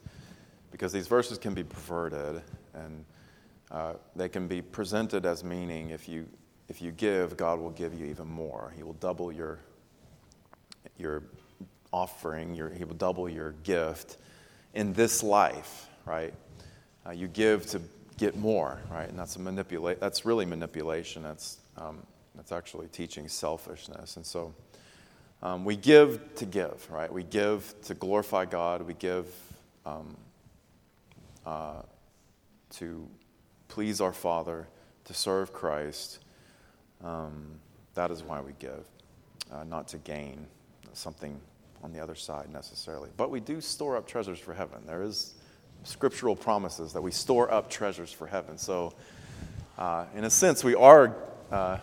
because 0.71 0.93
these 0.93 1.07
verses 1.07 1.37
can 1.37 1.53
be 1.53 1.63
perverted 1.63 2.41
and 2.73 3.03
uh, 3.69 3.93
they 4.15 4.29
can 4.29 4.47
be 4.47 4.61
presented 4.61 5.25
as 5.25 5.43
meaning 5.43 5.89
if 5.89 6.07
you, 6.07 6.25
if 6.69 6.81
you 6.81 6.91
give, 6.91 7.35
God 7.35 7.59
will 7.59 7.71
give 7.71 7.93
you 7.93 8.05
even 8.05 8.27
more. 8.27 8.73
He 8.77 8.83
will 8.83 8.93
double 8.93 9.29
your, 9.31 9.59
your 10.97 11.23
offering, 11.91 12.55
your, 12.55 12.69
He 12.69 12.85
will 12.85 12.95
double 12.95 13.27
your 13.27 13.51
gift 13.63 14.17
in 14.73 14.93
this 14.93 15.21
life, 15.21 15.87
right? 16.05 16.33
Uh, 17.05 17.11
you 17.11 17.27
give 17.27 17.65
to 17.67 17.81
get 18.17 18.37
more, 18.37 18.81
right? 18.89 19.09
And 19.09 19.19
that's 19.19 19.35
a 19.35 19.39
manipulate. 19.39 19.99
That's 19.99 20.25
really 20.25 20.45
manipulation. 20.45 21.23
That's 21.23 21.57
um, 21.77 21.99
that's 22.35 22.53
actually 22.53 22.87
teaching 22.87 23.27
selfishness. 23.27 24.15
And 24.15 24.25
so 24.25 24.53
um, 25.41 25.65
we 25.65 25.75
give 25.75 26.35
to 26.35 26.45
give, 26.45 26.87
right? 26.89 27.11
We 27.11 27.23
give 27.23 27.73
to 27.83 27.93
glorify 27.93 28.45
God. 28.45 28.81
We 28.81 28.93
give 28.93 29.27
um, 29.85 30.15
uh, 31.45 31.81
to 32.71 33.07
please 33.67 34.01
our 34.01 34.13
Father, 34.13 34.67
to 35.05 35.13
serve 35.13 35.53
Christ. 35.53 36.19
Um, 37.03 37.59
that 37.93 38.11
is 38.11 38.23
why 38.23 38.41
we 38.41 38.53
give, 38.59 38.85
uh, 39.51 39.63
not 39.63 39.87
to 39.89 39.97
gain 39.97 40.47
something 40.93 41.39
on 41.83 41.93
the 41.93 41.99
other 41.99 42.15
side 42.15 42.51
necessarily. 42.51 43.09
But 43.15 43.29
we 43.29 43.39
do 43.39 43.61
store 43.61 43.95
up 43.95 44.07
treasures 44.07 44.39
for 44.39 44.53
heaven. 44.53 44.79
There 44.87 45.03
is 45.03 45.35
scriptural 45.83 46.35
promises 46.35 46.93
that 46.93 47.01
we 47.01 47.11
store 47.11 47.51
up 47.51 47.69
treasures 47.69 48.11
for 48.11 48.27
heaven. 48.27 48.57
So, 48.57 48.93
uh, 49.77 50.05
in 50.15 50.23
a 50.23 50.29
sense, 50.29 50.63
we 50.63 50.73
are 50.73 51.15
uh, 51.51 51.77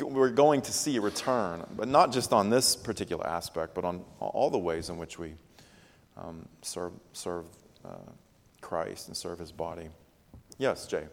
we're 0.00 0.30
going 0.30 0.62
to 0.62 0.72
see 0.72 0.96
a 0.96 1.00
return, 1.00 1.64
but 1.76 1.88
not 1.88 2.12
just 2.12 2.32
on 2.32 2.50
this 2.50 2.76
particular 2.76 3.26
aspect, 3.26 3.74
but 3.74 3.84
on 3.84 4.04
all 4.18 4.50
the 4.50 4.58
ways 4.58 4.90
in 4.90 4.98
which 4.98 5.18
we 5.18 5.34
um, 6.16 6.46
serve 6.62 6.92
serve 7.12 7.46
uh, 7.84 7.94
Christ 8.60 9.08
and 9.08 9.16
serve 9.16 9.38
His 9.38 9.52
body. 9.52 9.88
Yes, 10.58 10.86
Jay. 10.86 11.06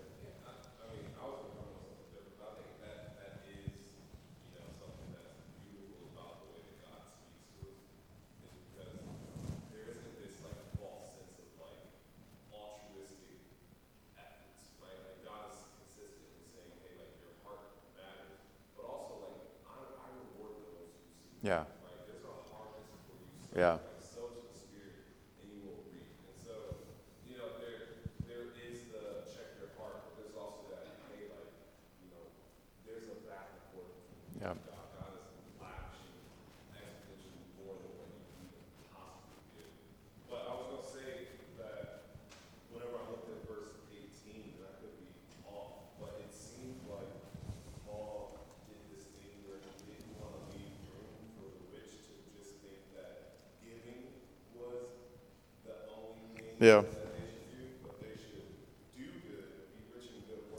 Yeah. 56.60 56.82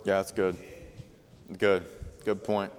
Yeah, 0.05 0.17
that's 0.17 0.31
good. 0.31 0.57
Good. 1.59 1.85
Good 2.25 2.45
point. 2.45 2.73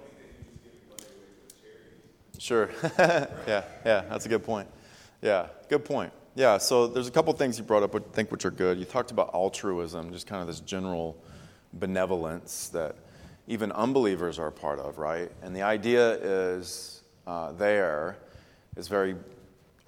Sure. 2.38 2.70
yeah, 2.98 3.26
yeah, 3.46 4.00
that's 4.08 4.24
a 4.24 4.28
good 4.28 4.42
point. 4.42 4.68
Yeah, 5.20 5.48
good 5.68 5.84
point. 5.84 6.12
Yeah, 6.34 6.56
so 6.56 6.86
there's 6.86 7.08
a 7.08 7.10
couple 7.10 7.32
things 7.34 7.58
you 7.58 7.64
brought 7.64 7.82
up, 7.82 7.94
I 7.94 7.98
think, 7.98 8.32
which 8.32 8.46
are 8.46 8.50
good. 8.50 8.78
You 8.78 8.86
talked 8.86 9.10
about 9.10 9.34
altruism, 9.34 10.10
just 10.12 10.26
kind 10.26 10.40
of 10.40 10.46
this 10.46 10.60
general 10.60 11.22
benevolence 11.74 12.68
that 12.68 12.96
even 13.46 13.70
unbelievers 13.72 14.38
are 14.38 14.46
a 14.46 14.52
part 14.52 14.78
of, 14.78 14.96
right? 14.96 15.30
And 15.42 15.54
the 15.54 15.62
idea 15.62 16.12
is 16.14 17.02
uh, 17.26 17.52
there 17.52 18.16
is 18.76 18.88
very 18.88 19.16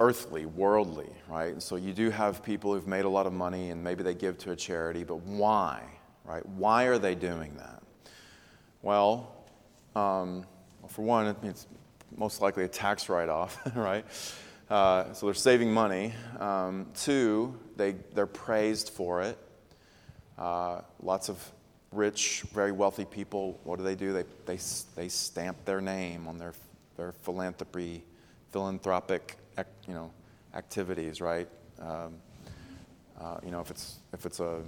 earthly, 0.02 0.46
worldly, 0.46 1.08
right? 1.28 1.52
And 1.52 1.62
so 1.62 1.76
you 1.76 1.92
do 1.92 2.10
have 2.10 2.42
people 2.42 2.74
who've 2.74 2.88
made 2.88 3.04
a 3.04 3.08
lot 3.08 3.24
of 3.24 3.32
money 3.32 3.70
and 3.70 3.84
maybe 3.84 4.02
they 4.02 4.14
give 4.14 4.36
to 4.38 4.50
a 4.50 4.56
charity, 4.56 5.04
but 5.04 5.20
why, 5.20 5.80
right? 6.24 6.44
Why 6.44 6.84
are 6.84 6.98
they 6.98 7.14
doing 7.14 7.54
that? 7.56 7.84
Well, 8.82 9.32
um, 9.94 10.44
for 10.88 11.02
one, 11.02 11.36
it's 11.44 11.68
most 12.16 12.42
likely 12.42 12.64
a 12.64 12.68
tax 12.68 13.08
write 13.08 13.28
off, 13.28 13.56
right? 13.76 14.04
Uh, 14.68 15.12
so 15.12 15.26
they're 15.26 15.34
saving 15.34 15.72
money. 15.72 16.12
Um, 16.40 16.88
two, 16.96 17.56
they, 17.76 17.92
they're 18.12 18.26
praised 18.26 18.90
for 18.90 19.22
it. 19.22 19.38
Uh, 20.36 20.80
lots 21.00 21.28
of 21.28 21.38
rich, 21.92 22.42
very 22.52 22.72
wealthy 22.72 23.04
people, 23.04 23.60
what 23.62 23.78
do 23.78 23.84
they 23.84 23.94
do? 23.94 24.12
They, 24.12 24.24
they, 24.46 24.58
they 24.96 25.08
stamp 25.08 25.64
their 25.64 25.80
name 25.80 26.26
on 26.26 26.38
their, 26.38 26.54
their 26.96 27.12
philanthropy, 27.12 28.02
philanthropic 28.50 29.36
you 29.86 29.94
know, 29.94 30.10
activities, 30.54 31.20
right? 31.20 31.48
Um, 31.80 32.14
uh, 33.20 33.38
you 33.44 33.50
know, 33.50 33.60
if 33.60 33.70
it's, 33.70 33.96
if 34.12 34.26
it's 34.26 34.40
a, 34.40 34.62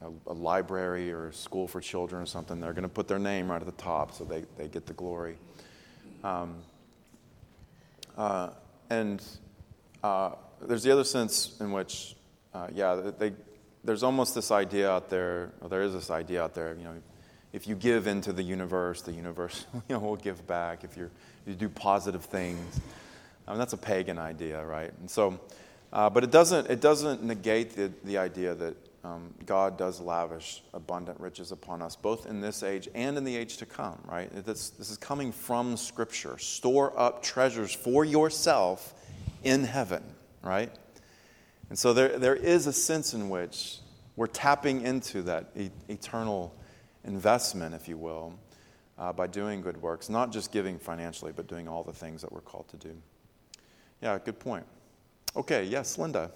a, 0.00 0.08
a, 0.26 0.32
library 0.32 1.12
or 1.12 1.28
a 1.28 1.32
school 1.32 1.66
for 1.66 1.80
children 1.80 2.22
or 2.22 2.26
something, 2.26 2.60
they're 2.60 2.72
going 2.72 2.82
to 2.82 2.88
put 2.88 3.08
their 3.08 3.18
name 3.18 3.50
right 3.50 3.60
at 3.60 3.66
the 3.66 3.82
top 3.82 4.12
so 4.12 4.24
they, 4.24 4.44
they 4.56 4.68
get 4.68 4.86
the 4.86 4.92
glory. 4.92 5.36
Um, 6.22 6.56
uh, 8.16 8.50
and 8.90 9.22
uh, 10.02 10.32
there's 10.62 10.82
the 10.82 10.92
other 10.92 11.04
sense 11.04 11.56
in 11.60 11.72
which, 11.72 12.16
uh, 12.52 12.68
yeah, 12.72 13.10
they, 13.18 13.32
there's 13.82 14.02
almost 14.02 14.34
this 14.34 14.50
idea 14.50 14.90
out 14.90 15.10
there, 15.10 15.52
or 15.60 15.68
there 15.68 15.82
is 15.82 15.92
this 15.92 16.10
idea 16.10 16.42
out 16.42 16.54
there, 16.54 16.74
you 16.78 16.84
know, 16.84 16.94
if 17.52 17.68
you 17.68 17.76
give 17.76 18.08
into 18.08 18.32
the 18.32 18.42
universe, 18.42 19.02
the 19.02 19.12
universe 19.12 19.64
you 19.74 19.80
know, 19.90 20.00
will 20.00 20.16
give 20.16 20.44
back. 20.46 20.82
If 20.82 20.96
you 20.96 21.08
you 21.46 21.54
do 21.54 21.68
positive 21.68 22.24
things, 22.24 22.80
I 23.46 23.50
mean, 23.50 23.58
that's 23.58 23.72
a 23.72 23.78
pagan 23.78 24.18
idea, 24.18 24.64
right? 24.64 24.92
And 25.00 25.10
so, 25.10 25.38
uh, 25.92 26.10
but 26.10 26.24
it 26.24 26.30
doesn't, 26.30 26.70
it 26.70 26.80
doesn't 26.80 27.22
negate 27.22 27.76
the, 27.76 27.92
the 28.04 28.18
idea 28.18 28.54
that 28.54 28.76
um, 29.04 29.34
God 29.44 29.76
does 29.76 30.00
lavish 30.00 30.62
abundant 30.72 31.20
riches 31.20 31.52
upon 31.52 31.82
us, 31.82 31.94
both 31.94 32.26
in 32.26 32.40
this 32.40 32.62
age 32.62 32.88
and 32.94 33.18
in 33.18 33.24
the 33.24 33.36
age 33.36 33.58
to 33.58 33.66
come, 33.66 33.98
right? 34.06 34.30
This, 34.46 34.70
this 34.70 34.90
is 34.90 34.96
coming 34.96 35.30
from 35.30 35.76
Scripture. 35.76 36.38
Store 36.38 36.98
up 36.98 37.22
treasures 37.22 37.72
for 37.74 38.04
yourself 38.04 38.94
in 39.42 39.64
heaven, 39.64 40.02
right? 40.42 40.72
And 41.68 41.78
so 41.78 41.92
there, 41.92 42.18
there 42.18 42.34
is 42.34 42.66
a 42.66 42.72
sense 42.72 43.12
in 43.12 43.28
which 43.28 43.78
we're 44.16 44.26
tapping 44.26 44.82
into 44.82 45.22
that 45.22 45.50
e- 45.54 45.70
eternal 45.88 46.54
investment, 47.04 47.74
if 47.74 47.88
you 47.88 47.98
will, 47.98 48.38
uh, 48.98 49.12
by 49.12 49.26
doing 49.26 49.60
good 49.60 49.80
works, 49.82 50.08
not 50.08 50.32
just 50.32 50.50
giving 50.50 50.78
financially, 50.78 51.32
but 51.34 51.46
doing 51.46 51.68
all 51.68 51.82
the 51.82 51.92
things 51.92 52.22
that 52.22 52.32
we're 52.32 52.40
called 52.40 52.68
to 52.68 52.76
do. 52.76 52.96
Yeah, 54.04 54.18
good 54.22 54.38
point. 54.38 54.66
Okay, 55.34 55.64
yes, 55.64 55.96
Linda. 55.96 56.30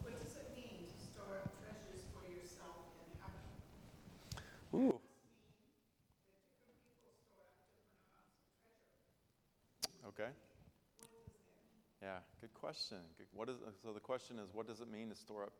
what 0.00 0.18
does 0.18 0.36
it 0.38 0.48
mean 0.56 0.86
to 0.88 1.04
store 1.04 1.36
up 1.44 1.52
treasures 1.60 2.00
for 2.14 2.24
yourself 2.32 2.80
in 2.96 3.12
heaven? 4.72 4.88
Ooh. 4.88 4.98
Okay. 10.08 10.30
Yeah, 12.00 12.20
good 12.40 12.54
question. 12.54 12.96
Good, 13.18 13.26
what 13.34 13.50
is, 13.50 13.56
so 13.82 13.92
the 13.92 14.00
question 14.00 14.38
is, 14.38 14.54
what 14.54 14.66
does 14.66 14.80
it 14.80 14.90
mean 14.90 15.10
to 15.10 15.14
store 15.14 15.42
up 15.42 15.52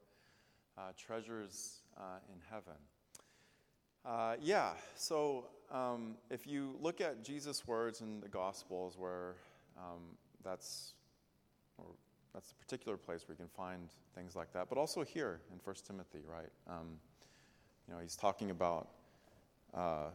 uh, 0.78 0.80
treasures 0.96 1.82
uh, 1.98 2.20
in 2.32 2.40
heaven? 2.50 2.80
Uh, 4.02 4.36
yeah, 4.40 4.70
so 4.94 5.44
um, 5.70 6.14
if 6.30 6.46
you 6.46 6.74
look 6.80 7.02
at 7.02 7.22
Jesus' 7.22 7.66
words 7.66 8.00
in 8.00 8.20
the 8.22 8.28
Gospels, 8.28 8.96
where 8.96 9.34
um, 9.76 10.16
that's 10.46 10.92
or 11.78 11.84
that's 12.32 12.52
a 12.52 12.54
particular 12.54 12.96
place 12.96 13.26
where 13.26 13.34
you 13.34 13.44
can 13.44 13.48
find 13.48 13.88
things 14.14 14.36
like 14.36 14.52
that. 14.52 14.68
But 14.68 14.78
also 14.78 15.02
here 15.02 15.40
in 15.52 15.58
First 15.58 15.86
Timothy, 15.86 16.20
right? 16.26 16.50
Um, 16.68 16.98
you 17.88 17.94
know, 17.94 18.00
he's 18.00 18.16
talking 18.16 18.50
about 18.50 18.88
uh, 19.74 20.10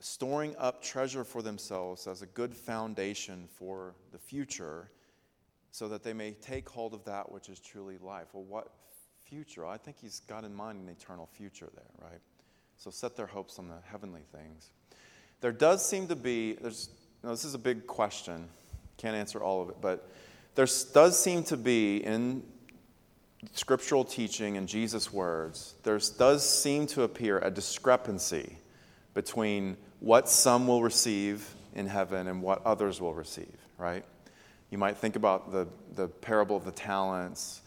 storing 0.00 0.54
up 0.58 0.82
treasure 0.82 1.24
for 1.24 1.42
themselves 1.42 2.06
as 2.06 2.22
a 2.22 2.26
good 2.26 2.54
foundation 2.54 3.48
for 3.48 3.94
the 4.12 4.18
future, 4.18 4.90
so 5.70 5.88
that 5.88 6.02
they 6.02 6.12
may 6.12 6.32
take 6.32 6.68
hold 6.68 6.94
of 6.94 7.04
that 7.04 7.30
which 7.30 7.48
is 7.48 7.60
truly 7.60 7.98
life. 7.98 8.28
Well, 8.32 8.44
what 8.44 8.72
future? 9.24 9.66
I 9.66 9.76
think 9.76 9.98
he's 10.00 10.20
got 10.20 10.44
in 10.44 10.54
mind 10.54 10.80
an 10.80 10.88
eternal 10.88 11.28
future 11.32 11.68
there, 11.74 12.08
right? 12.10 12.20
So 12.76 12.90
set 12.90 13.16
their 13.16 13.26
hopes 13.26 13.58
on 13.58 13.68
the 13.68 13.78
heavenly 13.84 14.22
things. 14.32 14.70
there 15.40 15.52
does 15.52 15.86
seem 15.86 16.08
to 16.08 16.16
be, 16.16 16.54
there's, 16.54 16.90
this 17.22 17.44
is 17.44 17.54
a 17.54 17.58
big 17.58 17.86
question. 17.86 18.48
Can't 18.96 19.16
answer 19.16 19.42
all 19.42 19.62
of 19.62 19.68
it, 19.68 19.76
but 19.80 20.10
there 20.54 20.66
does 20.92 21.22
seem 21.22 21.42
to 21.44 21.56
be 21.56 21.98
in 21.98 22.42
scriptural 23.52 24.04
teaching 24.04 24.56
and 24.56 24.68
Jesus' 24.68 25.12
words, 25.12 25.74
there 25.82 25.98
does 26.18 26.48
seem 26.48 26.86
to 26.88 27.02
appear 27.02 27.38
a 27.38 27.50
discrepancy 27.50 28.56
between 29.14 29.76
what 30.00 30.28
some 30.28 30.66
will 30.66 30.82
receive 30.82 31.54
in 31.74 31.86
heaven 31.86 32.28
and 32.28 32.42
what 32.42 32.64
others 32.64 33.00
will 33.00 33.14
receive, 33.14 33.56
right? 33.78 34.04
You 34.70 34.78
might 34.78 34.96
think 34.96 35.16
about 35.16 35.52
the, 35.52 35.68
the 35.94 36.08
parable 36.08 36.56
of 36.56 36.64
the 36.64 36.72
talents. 36.72 37.62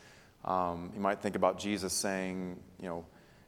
Um, 0.45 0.91
you 0.93 0.99
might 0.99 1.21
think 1.21 1.35
about 1.35 1.59
Jesus 1.59 1.93
saying, 1.93 2.59
you 2.79 2.87
know, 2.87 3.05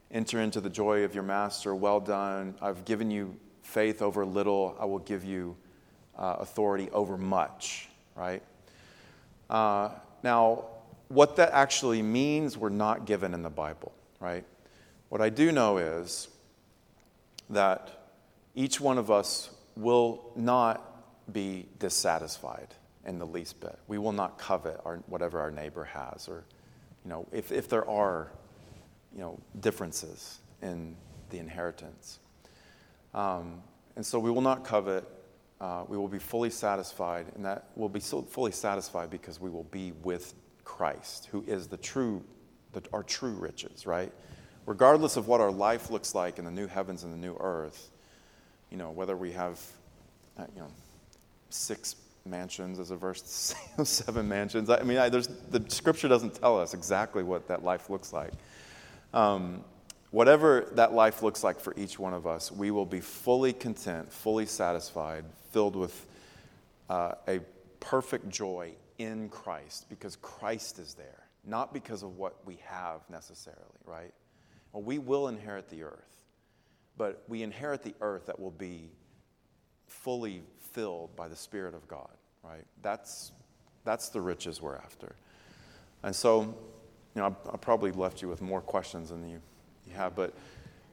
enter 0.09 0.39
into 0.39 0.61
the 0.61 0.69
joy 0.69 1.03
of 1.03 1.13
your 1.13 1.23
master. 1.23 1.75
Well 1.75 1.99
done. 1.99 2.55
I've 2.61 2.85
given 2.85 3.11
you 3.11 3.35
faith 3.61 4.01
over 4.01 4.25
little. 4.25 4.75
I 4.79 4.85
will 4.85 4.99
give 4.99 5.23
you 5.23 5.55
uh, 6.17 6.37
authority 6.39 6.89
over 6.91 7.17
much, 7.17 7.89
right? 8.15 8.41
Uh, 9.49 9.89
now, 10.23 10.65
what 11.07 11.35
that 11.35 11.51
actually 11.51 12.01
means, 12.01 12.57
we're 12.57 12.69
not 12.69 13.05
given 13.05 13.33
in 13.33 13.43
the 13.43 13.49
Bible, 13.49 13.91
right? 14.19 14.45
What 15.09 15.21
I 15.21 15.29
do 15.29 15.51
know 15.51 15.77
is 15.77 16.29
that 17.49 17.89
each 18.55 18.79
one 18.79 18.97
of 18.97 19.11
us 19.11 19.49
will 19.75 20.31
not 20.35 20.87
be 21.33 21.65
dissatisfied 21.79 22.67
in 23.05 23.19
the 23.19 23.25
least 23.25 23.59
bit. 23.59 23.77
We 23.87 23.97
will 23.97 24.11
not 24.11 24.37
covet 24.37 24.79
our, 24.85 24.97
whatever 25.07 25.39
our 25.39 25.51
neighbor 25.51 25.83
has, 25.85 26.27
or, 26.29 26.43
you 27.03 27.09
know, 27.09 27.27
if, 27.31 27.51
if 27.51 27.67
there 27.67 27.89
are, 27.89 28.31
you 29.13 29.21
know, 29.21 29.39
differences 29.59 30.39
in 30.61 30.95
the 31.29 31.39
inheritance. 31.39 32.19
Um, 33.13 33.61
and 33.95 34.05
so 34.05 34.19
we 34.19 34.31
will 34.31 34.41
not 34.41 34.63
covet. 34.63 35.03
Uh, 35.61 35.83
we 35.87 35.95
will 35.95 36.07
be 36.07 36.17
fully 36.17 36.49
satisfied, 36.49 37.27
and 37.35 37.45
that 37.45 37.65
will 37.75 37.87
be 37.87 37.99
so 37.99 38.23
fully 38.23 38.51
satisfied 38.51 39.11
because 39.11 39.39
we 39.39 39.47
will 39.47 39.65
be 39.65 39.91
with 40.03 40.33
Christ, 40.63 41.27
who 41.31 41.43
is 41.45 41.67
the 41.67 41.77
true, 41.77 42.23
the, 42.73 42.81
our 42.91 43.03
true 43.03 43.33
riches, 43.33 43.85
right? 43.85 44.11
Regardless 44.65 45.17
of 45.17 45.27
what 45.27 45.39
our 45.39 45.51
life 45.51 45.91
looks 45.91 46.15
like 46.15 46.39
in 46.39 46.45
the 46.45 46.51
new 46.51 46.65
heavens 46.65 47.03
and 47.03 47.13
the 47.13 47.17
new 47.17 47.37
earth, 47.39 47.91
you 48.71 48.77
know, 48.77 48.89
whether 48.89 49.15
we 49.15 49.31
have, 49.33 49.59
uh, 50.39 50.45
you 50.55 50.61
know, 50.61 50.71
six 51.51 51.95
mansions 52.25 52.79
as 52.79 52.89
a 52.89 52.95
verse, 52.95 53.53
seven 53.83 54.27
mansions. 54.27 54.67
I 54.67 54.81
mean, 54.81 54.97
I, 54.97 55.09
the 55.09 55.63
scripture 55.67 56.07
doesn't 56.07 56.33
tell 56.33 56.59
us 56.59 56.73
exactly 56.73 57.21
what 57.21 57.47
that 57.49 57.63
life 57.63 57.87
looks 57.87 58.11
like. 58.11 58.33
Um, 59.13 59.63
whatever 60.11 60.67
that 60.73 60.93
life 60.93 61.23
looks 61.23 61.43
like 61.43 61.59
for 61.59 61.73
each 61.77 61.97
one 61.97 62.13
of 62.13 62.27
us, 62.27 62.51
we 62.51 62.69
will 62.69 62.85
be 62.85 63.01
fully 63.01 63.53
content, 63.53 64.11
fully 64.11 64.45
satisfied, 64.45 65.25
filled 65.51 65.75
with 65.75 66.05
uh, 66.89 67.13
a 67.27 67.39
perfect 67.79 68.29
joy 68.29 68.71
in 68.97 69.29
Christ 69.29 69.89
because 69.89 70.17
Christ 70.17 70.77
is 70.79 70.93
there, 70.93 71.23
not 71.45 71.73
because 71.73 72.03
of 72.03 72.17
what 72.17 72.35
we 72.45 72.59
have 72.65 73.01
necessarily, 73.09 73.61
right? 73.85 74.13
Well, 74.73 74.83
we 74.83 74.99
will 74.99 75.27
inherit 75.27 75.69
the 75.69 75.83
earth, 75.83 76.23
but 76.97 77.23
we 77.27 77.41
inherit 77.41 77.83
the 77.83 77.95
earth 78.01 78.27
that 78.27 78.39
will 78.39 78.51
be 78.51 78.91
fully 79.87 80.43
filled 80.73 81.15
by 81.15 81.27
the 81.27 81.35
Spirit 81.35 81.73
of 81.73 81.87
God, 81.87 82.11
right? 82.43 82.65
That's, 82.81 83.31
that's 83.83 84.09
the 84.09 84.21
riches 84.21 84.61
we're 84.61 84.75
after. 84.77 85.15
And 86.03 86.15
so, 86.15 86.41
you 87.15 87.21
know, 87.21 87.25
I, 87.25 87.53
I 87.53 87.57
probably 87.57 87.91
left 87.91 88.21
you 88.21 88.27
with 88.27 88.41
more 88.41 88.61
questions 88.61 89.09
than 89.09 89.27
you, 89.27 89.41
have, 89.91 90.15
but, 90.15 90.33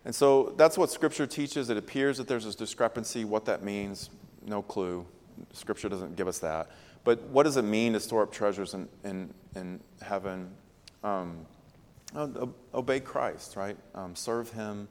and 0.05 0.15
so 0.15 0.55
that's 0.57 0.79
what 0.79 0.91
Scripture 0.91 1.27
teaches. 1.27 1.71
It 1.71 1.77
appears 1.77 2.19
that 2.19 2.29
there's 2.29 2.45
this 2.45 2.55
discrepancy. 2.55 3.25
What 3.25 3.45
that 3.47 3.63
means, 3.63 4.11
no 4.47 4.63
clue. 4.63 5.07
Scripture 5.53 5.89
doesn't 5.89 6.17
give 6.17 6.29
us 6.29 6.39
that. 6.41 6.71
But 7.05 7.23
what 7.25 7.45
does 7.45 7.57
it 7.57 7.63
mean 7.63 7.93
to 7.95 8.01
store 8.01 8.23
up 8.23 8.33
treasures 8.33 8.75
in, 8.75 8.89
in, 9.05 9.33
in 9.55 9.81
heaven? 10.03 10.51
Um, 11.05 11.47
obey 12.75 13.01
Christ, 13.01 13.57
right? 13.57 13.77
Um, 13.95 14.15
serve 14.17 14.51
Him. 14.51 14.89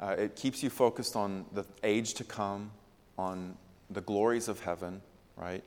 Uh, 0.00 0.16
it 0.18 0.36
keeps 0.36 0.62
you 0.62 0.70
focused 0.70 1.16
on 1.16 1.44
the 1.52 1.64
age 1.82 2.14
to 2.14 2.24
come, 2.24 2.70
on 3.16 3.56
the 3.90 4.00
glories 4.00 4.48
of 4.48 4.60
heaven, 4.60 5.00
right? 5.36 5.62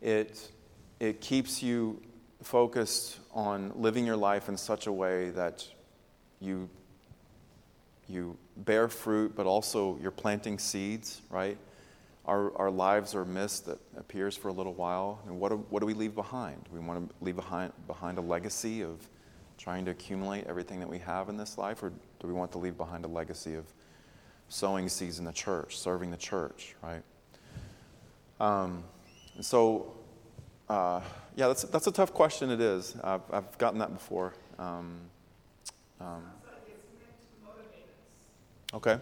It, 0.00 0.50
it 1.00 1.20
keeps 1.20 1.62
you 1.62 2.02
focused 2.42 3.18
on 3.32 3.72
living 3.74 4.04
your 4.04 4.16
life 4.16 4.48
in 4.48 4.56
such 4.56 4.86
a 4.86 4.92
way 4.92 5.30
that 5.30 5.66
you, 6.40 6.68
you 8.08 8.36
bear 8.58 8.88
fruit, 8.88 9.34
but 9.34 9.46
also 9.46 9.98
you're 10.00 10.10
planting 10.10 10.58
seeds, 10.58 11.22
right? 11.30 11.56
Our, 12.26 12.56
our 12.56 12.70
lives 12.70 13.14
are 13.14 13.24
mist 13.24 13.66
that 13.66 13.78
appears 13.96 14.36
for 14.36 14.48
a 14.48 14.52
little 14.52 14.74
while. 14.74 15.20
And 15.26 15.38
what 15.38 15.50
do, 15.50 15.56
what 15.68 15.80
do 15.80 15.86
we 15.86 15.94
leave 15.94 16.14
behind? 16.14 16.62
We 16.72 16.80
want 16.80 17.08
to 17.08 17.24
leave 17.24 17.36
behind, 17.36 17.72
behind 17.86 18.18
a 18.18 18.22
legacy 18.22 18.82
of 18.82 18.96
trying 19.58 19.84
to 19.84 19.90
accumulate 19.90 20.46
everything 20.46 20.80
that 20.80 20.88
we 20.88 20.98
have 20.98 21.28
in 21.28 21.36
this 21.36 21.58
life, 21.58 21.82
or 21.82 21.90
do 21.90 22.26
we 22.26 22.32
want 22.32 22.52
to 22.52 22.58
leave 22.58 22.76
behind 22.76 23.04
a 23.04 23.08
legacy 23.08 23.54
of 23.54 23.64
sowing 24.48 24.88
seeds 24.88 25.18
in 25.18 25.24
the 25.24 25.32
church, 25.32 25.78
serving 25.78 26.10
the 26.10 26.16
church, 26.16 26.74
right? 26.82 27.02
Um, 28.40 28.84
and 29.36 29.44
so, 29.44 29.94
uh, 30.68 31.00
yeah, 31.36 31.48
that's, 31.48 31.62
that's 31.64 31.86
a 31.86 31.92
tough 31.92 32.12
question, 32.12 32.50
it 32.50 32.60
is. 32.60 32.96
I've, 33.02 33.22
I've 33.30 33.58
gotten 33.58 33.78
that 33.80 33.92
before. 33.92 34.34
Um, 34.58 34.98
um, 36.00 36.24
okay. 38.74 38.98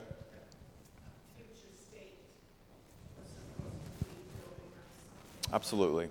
Absolutely. 5.52 6.08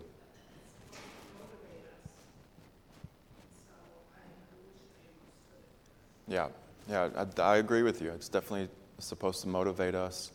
Yeah, 6.27 6.47
yeah, 6.89 7.09
I, 7.37 7.41
I, 7.41 7.57
agree 7.57 7.81
with 7.81 8.01
you. 8.01 8.11
It's 8.11 8.29
definitely 8.29 8.69
supposed 8.99 9.41
to 9.41 9.47
motivate 9.47 9.95
us. 9.95 10.31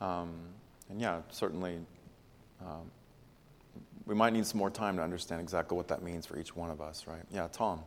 Um, 0.00 0.30
and 0.90 1.00
yeah, 1.00 1.22
certainly, 1.30 1.78
um, 2.60 2.90
we 4.06 4.14
might 4.14 4.32
need 4.32 4.46
some 4.46 4.58
more 4.58 4.70
time 4.70 4.96
to 4.96 5.02
understand 5.02 5.40
exactly 5.40 5.76
what 5.76 5.88
that 5.88 6.02
means 6.02 6.26
for 6.26 6.38
each 6.38 6.54
one 6.54 6.70
of 6.70 6.80
us, 6.80 7.06
right? 7.06 7.22
Yeah, 7.32 7.48
Tom. 7.50 7.82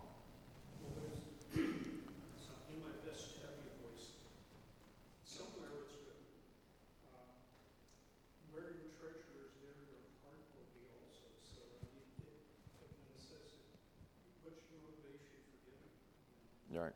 Right. 16.74 16.94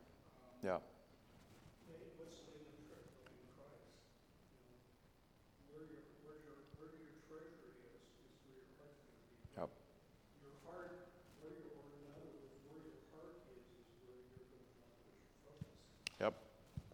Yeah. 0.64 0.78
Yep. 9.56 9.68
Yep. 16.20 16.34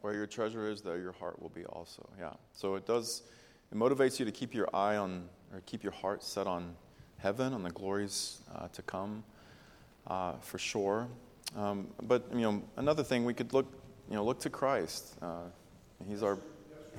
Where 0.00 0.14
your 0.14 0.21
treasure 0.32 0.68
is, 0.68 0.80
there 0.80 0.98
your 0.98 1.12
heart 1.12 1.40
will 1.40 1.50
be 1.50 1.64
also. 1.66 2.08
Yeah. 2.18 2.32
So 2.52 2.74
it 2.74 2.86
does, 2.86 3.22
it 3.70 3.78
motivates 3.78 4.18
you 4.18 4.24
to 4.24 4.32
keep 4.32 4.54
your 4.54 4.68
eye 4.74 4.96
on, 4.96 5.28
or 5.52 5.62
keep 5.66 5.82
your 5.82 5.92
heart 5.92 6.22
set 6.22 6.46
on 6.46 6.74
heaven, 7.18 7.52
on 7.52 7.62
the 7.62 7.70
glories 7.70 8.40
uh, 8.54 8.68
to 8.68 8.82
come, 8.82 9.22
uh, 10.06 10.32
for 10.40 10.58
sure. 10.58 11.08
Um, 11.56 11.88
but 12.02 12.26
you 12.32 12.40
know, 12.40 12.62
another 12.76 13.02
thing 13.02 13.24
we 13.24 13.34
could 13.34 13.52
look, 13.52 13.66
you 14.08 14.16
know, 14.16 14.24
look 14.24 14.40
to 14.40 14.50
Christ. 14.50 15.14
Uh, 15.20 15.44
he's 16.08 16.22
our, 16.22 16.38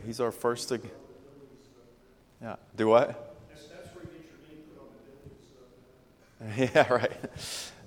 he's 0.05 0.19
our 0.19 0.31
first. 0.31 0.69
To, 0.69 0.79
yeah. 2.41 2.55
Do 2.75 2.87
what? 2.87 3.35
yeah. 6.57 6.93
Right. 6.93 7.11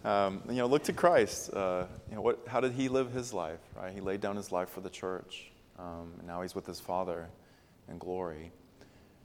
Um, 0.07 0.41
you 0.49 0.55
know, 0.55 0.67
look 0.67 0.85
to 0.85 0.93
Christ. 0.93 1.53
Uh, 1.53 1.87
you 2.09 2.15
know, 2.15 2.21
what? 2.21 2.39
How 2.47 2.61
did 2.61 2.73
he 2.73 2.89
live 2.89 3.13
his 3.13 3.33
life? 3.33 3.59
Right. 3.75 3.93
He 3.93 4.01
laid 4.01 4.21
down 4.21 4.37
his 4.37 4.53
life 4.53 4.69
for 4.71 4.81
the 4.81 4.89
church. 4.89 5.51
Um, 5.81 6.13
now 6.25 6.43
he's 6.43 6.55
with 6.55 6.65
his 6.65 6.79
Father 6.79 7.29
in 7.89 7.99
glory. 7.99 8.53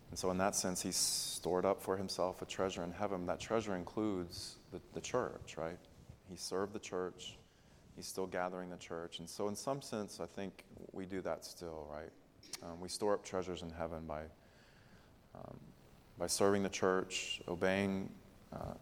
And 0.10 0.18
so, 0.18 0.32
in 0.32 0.40
that 0.40 0.56
sense, 0.56 0.82
he's 0.82 0.96
stored 0.96 1.66
up 1.66 1.84
for 1.84 1.96
himself 1.96 2.42
a 2.42 2.46
treasure 2.46 2.84
in 2.84 2.92
heaven. 2.92 3.28
That 3.28 3.40
treasure 3.40 3.76
includes 3.76 4.56
the, 4.72 4.82
the 4.94 5.02
church, 5.02 5.56
right? 5.56 5.78
He 6.32 6.36
served 6.36 6.74
the 6.74 6.80
church. 6.80 7.38
He's 7.96 8.08
still 8.08 8.26
gathering 8.26 8.72
the 8.72 8.78
church. 8.78 9.20
And 9.20 9.30
so, 9.30 9.50
in 9.50 9.56
some 9.56 9.84
sense, 9.84 10.20
I 10.20 10.26
think 10.26 10.64
we 10.94 11.06
do 11.06 11.22
that 11.22 11.46
still, 11.46 11.88
right? 11.94 12.10
Um, 12.64 12.82
we 12.82 12.90
store 12.90 13.14
up 13.14 13.24
treasures 13.24 13.62
in 13.62 13.70
heaven 13.70 14.08
by, 14.08 14.22
um, 15.36 15.60
by 16.18 16.26
serving 16.26 16.64
the 16.64 16.70
church, 16.70 17.40
obeying, 17.48 18.10
uh, 18.52 18.74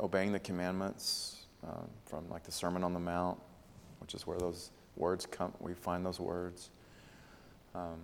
obeying 0.00 0.32
the 0.32 0.40
commandments 0.40 1.46
um, 1.62 1.88
from 2.04 2.28
like 2.30 2.44
the 2.44 2.52
Sermon 2.52 2.84
on 2.84 2.92
the 2.92 3.00
Mount, 3.00 3.38
which 4.00 4.14
is 4.14 4.26
where 4.26 4.38
those 4.38 4.70
words 4.96 5.26
come, 5.26 5.52
we 5.60 5.74
find 5.74 6.04
those 6.04 6.20
words. 6.20 6.70
Um, 7.74 8.00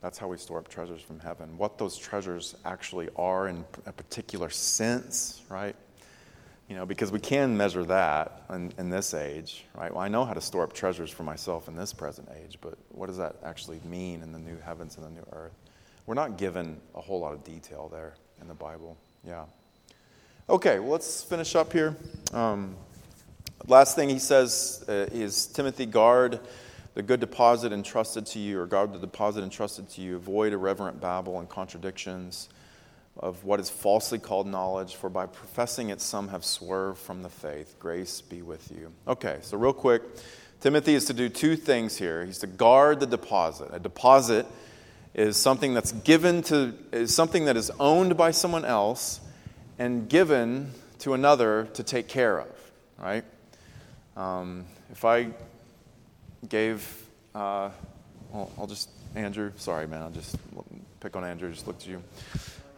That's 0.00 0.18
how 0.18 0.28
we 0.28 0.36
store 0.36 0.58
up 0.58 0.68
treasures 0.68 1.00
from 1.00 1.20
heaven. 1.20 1.56
What 1.58 1.78
those 1.78 1.96
treasures 1.96 2.56
actually 2.64 3.08
are 3.16 3.48
in 3.48 3.64
a 3.86 3.92
particular 3.92 4.50
sense, 4.50 5.42
right? 5.48 5.76
You 6.68 6.76
know, 6.76 6.86
because 6.86 7.12
we 7.12 7.20
can 7.20 7.56
measure 7.56 7.84
that 7.84 8.44
in, 8.50 8.72
in 8.78 8.88
this 8.88 9.14
age, 9.14 9.64
right? 9.74 9.92
Well, 9.92 10.02
I 10.02 10.08
know 10.08 10.24
how 10.24 10.32
to 10.32 10.40
store 10.40 10.64
up 10.64 10.72
treasures 10.72 11.10
for 11.10 11.22
myself 11.22 11.68
in 11.68 11.76
this 11.76 11.92
present 11.92 12.28
age, 12.42 12.58
but 12.60 12.78
what 12.90 13.06
does 13.06 13.18
that 13.18 13.36
actually 13.44 13.80
mean 13.84 14.22
in 14.22 14.32
the 14.32 14.38
new 14.38 14.58
heavens 14.58 14.96
and 14.96 15.04
the 15.04 15.10
new 15.10 15.26
earth? 15.32 15.52
We're 16.06 16.14
not 16.14 16.38
given 16.38 16.80
a 16.94 17.00
whole 17.00 17.20
lot 17.20 17.32
of 17.32 17.44
detail 17.44 17.88
there 17.88 18.14
in 18.40 18.48
the 18.48 18.54
Bible. 18.54 18.96
Yeah. 19.24 19.44
Okay, 20.50 20.80
well, 20.80 20.90
let's 20.90 21.22
finish 21.22 21.54
up 21.54 21.72
here. 21.72 21.96
Um, 22.32 22.74
last 23.68 23.94
thing 23.94 24.08
he 24.08 24.18
says 24.18 24.84
uh, 24.88 25.06
is 25.12 25.46
Timothy, 25.46 25.86
guard 25.86 26.40
the 26.94 27.02
good 27.02 27.20
deposit 27.20 27.72
entrusted 27.72 28.26
to 28.26 28.40
you, 28.40 28.58
or 28.58 28.66
guard 28.66 28.92
the 28.92 28.98
deposit 28.98 29.44
entrusted 29.44 29.88
to 29.90 30.00
you. 30.00 30.16
Avoid 30.16 30.52
irreverent 30.52 31.00
babble 31.00 31.38
and 31.38 31.48
contradictions 31.48 32.48
of 33.16 33.44
what 33.44 33.60
is 33.60 33.70
falsely 33.70 34.18
called 34.18 34.48
knowledge, 34.48 34.96
for 34.96 35.08
by 35.08 35.26
professing 35.26 35.90
it, 35.90 36.00
some 36.00 36.26
have 36.28 36.44
swerved 36.44 36.98
from 36.98 37.22
the 37.22 37.28
faith. 37.28 37.76
Grace 37.78 38.20
be 38.20 38.42
with 38.42 38.68
you. 38.76 38.92
Okay, 39.06 39.38
so 39.42 39.56
real 39.56 39.72
quick, 39.72 40.02
Timothy 40.60 40.94
is 40.94 41.04
to 41.04 41.12
do 41.12 41.28
two 41.28 41.54
things 41.54 41.96
here. 41.96 42.24
He's 42.24 42.38
to 42.38 42.48
guard 42.48 42.98
the 42.98 43.06
deposit. 43.06 43.70
A 43.72 43.78
deposit 43.78 44.46
is 45.14 45.36
something 45.36 45.72
that's 45.72 45.92
given 45.92 46.42
to, 46.42 46.74
is 46.90 47.14
something 47.14 47.44
that 47.44 47.56
is 47.56 47.70
owned 47.78 48.16
by 48.16 48.32
someone 48.32 48.64
else 48.64 49.20
and 49.78 50.08
given 50.08 50.70
to 51.00 51.14
another 51.14 51.68
to 51.74 51.82
take 51.82 52.08
care 52.08 52.38
of, 52.38 52.72
right? 52.98 53.24
Um, 54.16 54.66
if 54.90 55.04
I 55.04 55.28
gave, 56.48 56.86
uh, 57.34 57.70
well, 58.30 58.50
I'll 58.58 58.66
just, 58.66 58.90
Andrew, 59.14 59.52
sorry, 59.56 59.86
man, 59.86 60.02
I'll 60.02 60.10
just 60.10 60.36
pick 61.00 61.16
on 61.16 61.24
Andrew, 61.24 61.50
just 61.50 61.66
look 61.66 61.76
at 61.76 61.86
you. 61.86 62.02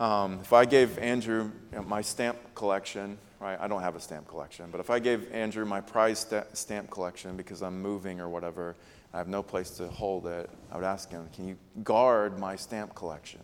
Um, 0.01 0.40
if 0.42 0.53
I 0.53 0.64
gave 0.64 0.99
Andrew 0.99 1.51
you 1.72 1.78
know, 1.78 1.82
my 1.82 2.03
stamp 2.03 2.38
collection, 2.55 3.18
right, 3.40 3.59
I 3.61 3.68
don't 3.68 3.82
have 3.82 3.97
a 3.97 4.01
stamp 4.01 4.26
collection, 4.28 4.66
but 4.70 4.80
if 4.80 4.90
I 4.90 4.99
gave 4.99 5.30
Andrew 5.32 5.64
my 5.64 5.80
prize 5.80 6.20
st- 6.20 6.57
stamp 6.57 6.90
collection 6.90 7.36
because 7.36 7.62
I'm 7.62 7.80
moving 7.80 8.20
or 8.20 8.28
whatever, 8.28 8.74
I 9.12 9.18
have 9.18 9.28
no 9.28 9.42
place 9.42 9.70
to 9.70 9.86
hold 9.88 10.26
it, 10.26 10.51
I 10.72 10.76
would 10.76 10.84
ask 10.84 11.11
him, 11.11 11.28
Can 11.34 11.47
you 11.47 11.57
guard 11.84 12.38
my 12.38 12.57
stamp 12.57 12.95
collection? 12.95 13.40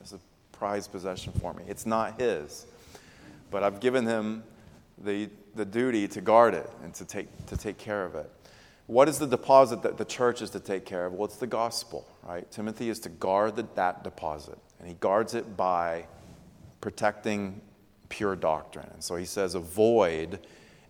It's 0.00 0.12
a 0.12 0.18
prized 0.52 0.90
possession 0.92 1.32
for 1.40 1.52
me. 1.52 1.64
It's 1.68 1.84
not 1.84 2.18
his, 2.18 2.66
but 3.50 3.62
I've 3.62 3.80
given 3.80 4.06
him 4.06 4.44
the, 4.98 5.28
the 5.54 5.64
duty 5.64 6.06
to 6.08 6.20
guard 6.20 6.54
it 6.54 6.70
and 6.82 6.94
to 6.94 7.04
take, 7.04 7.46
to 7.46 7.56
take 7.56 7.78
care 7.78 8.04
of 8.04 8.14
it. 8.14 8.30
What 8.86 9.08
is 9.08 9.18
the 9.18 9.26
deposit 9.26 9.82
that 9.82 9.98
the 9.98 10.04
church 10.04 10.42
is 10.42 10.50
to 10.50 10.60
take 10.60 10.84
care 10.84 11.06
of? 11.06 11.12
Well, 11.12 11.24
it's 11.24 11.36
the 11.36 11.46
gospel, 11.46 12.08
right? 12.24 12.50
Timothy 12.50 12.88
is 12.88 12.98
to 13.00 13.08
guard 13.08 13.56
the, 13.56 13.66
that 13.76 14.02
deposit, 14.02 14.58
and 14.78 14.88
he 14.88 14.94
guards 14.94 15.34
it 15.34 15.56
by 15.56 16.06
protecting 16.80 17.60
pure 18.08 18.34
doctrine. 18.34 18.88
And 18.92 19.02
so 19.02 19.16
he 19.16 19.24
says, 19.24 19.54
avoid 19.54 20.40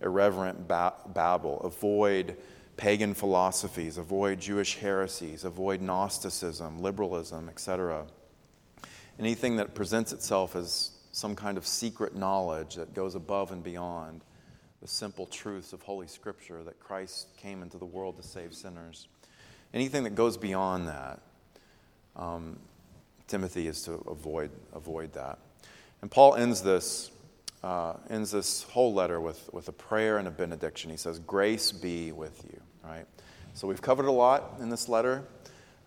irreverent 0.00 0.66
ba- 0.66 0.94
babble, 1.08 1.60
avoid 1.60 2.36
pagan 2.76 3.12
philosophies, 3.12 3.98
avoid 3.98 4.40
Jewish 4.40 4.76
heresies, 4.76 5.44
avoid 5.44 5.82
Gnosticism, 5.82 6.80
liberalism, 6.80 7.50
etc. 7.50 8.06
Anything 9.18 9.56
that 9.56 9.74
presents 9.74 10.12
itself 10.12 10.56
as 10.56 10.92
some 11.12 11.34
kind 11.34 11.58
of 11.58 11.66
secret 11.66 12.14
knowledge 12.14 12.76
that 12.76 12.94
goes 12.94 13.14
above 13.14 13.52
and 13.52 13.62
beyond 13.62 14.22
the 14.80 14.88
simple 14.88 15.26
truths 15.26 15.72
of 15.72 15.82
Holy 15.82 16.06
Scripture 16.06 16.62
that 16.64 16.80
Christ 16.80 17.28
came 17.36 17.62
into 17.62 17.76
the 17.76 17.84
world 17.84 18.16
to 18.16 18.22
save 18.22 18.54
sinners. 18.54 19.08
Anything 19.74 20.04
that 20.04 20.14
goes 20.14 20.36
beyond 20.36 20.88
that, 20.88 21.20
um, 22.16 22.58
Timothy 23.28 23.66
is 23.66 23.82
to 23.82 23.92
avoid, 24.08 24.50
avoid 24.72 25.12
that. 25.12 25.38
And 26.02 26.10
Paul 26.10 26.34
ends 26.34 26.62
this, 26.62 27.10
uh, 27.62 27.94
ends 28.08 28.30
this 28.30 28.62
whole 28.62 28.94
letter 28.94 29.20
with, 29.20 29.50
with 29.52 29.68
a 29.68 29.72
prayer 29.72 30.18
and 30.18 30.26
a 30.26 30.30
benediction. 30.30 30.90
He 30.90 30.96
says, 30.96 31.18
Grace 31.18 31.72
be 31.72 32.10
with 32.12 32.42
you. 32.50 32.60
Right? 32.82 33.04
So 33.52 33.68
we've 33.68 33.82
covered 33.82 34.06
a 34.06 34.12
lot 34.12 34.54
in 34.60 34.70
this 34.70 34.88
letter. 34.88 35.24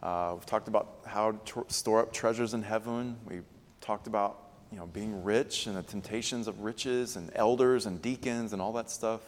Uh, 0.01 0.33
we've 0.35 0.45
talked 0.45 0.67
about 0.67 0.99
how 1.05 1.31
to 1.31 1.65
store 1.69 2.01
up 2.01 2.13
treasures 2.13 2.53
in 2.53 2.61
heaven. 2.61 3.17
We 3.25 3.39
talked 3.81 4.05
about 4.05 4.42
you 4.73 4.79
know, 4.79 4.87
being 4.87 5.23
rich 5.23 5.67
and 5.67 5.77
the 5.77 5.83
temptations 5.83 6.47
of 6.47 6.61
riches 6.61 7.15
and 7.15 7.29
elders 7.35 7.85
and 7.85 8.01
deacons 8.01 8.53
and 8.53 8.61
all 8.61 8.73
that 8.73 8.89
stuff, 8.89 9.21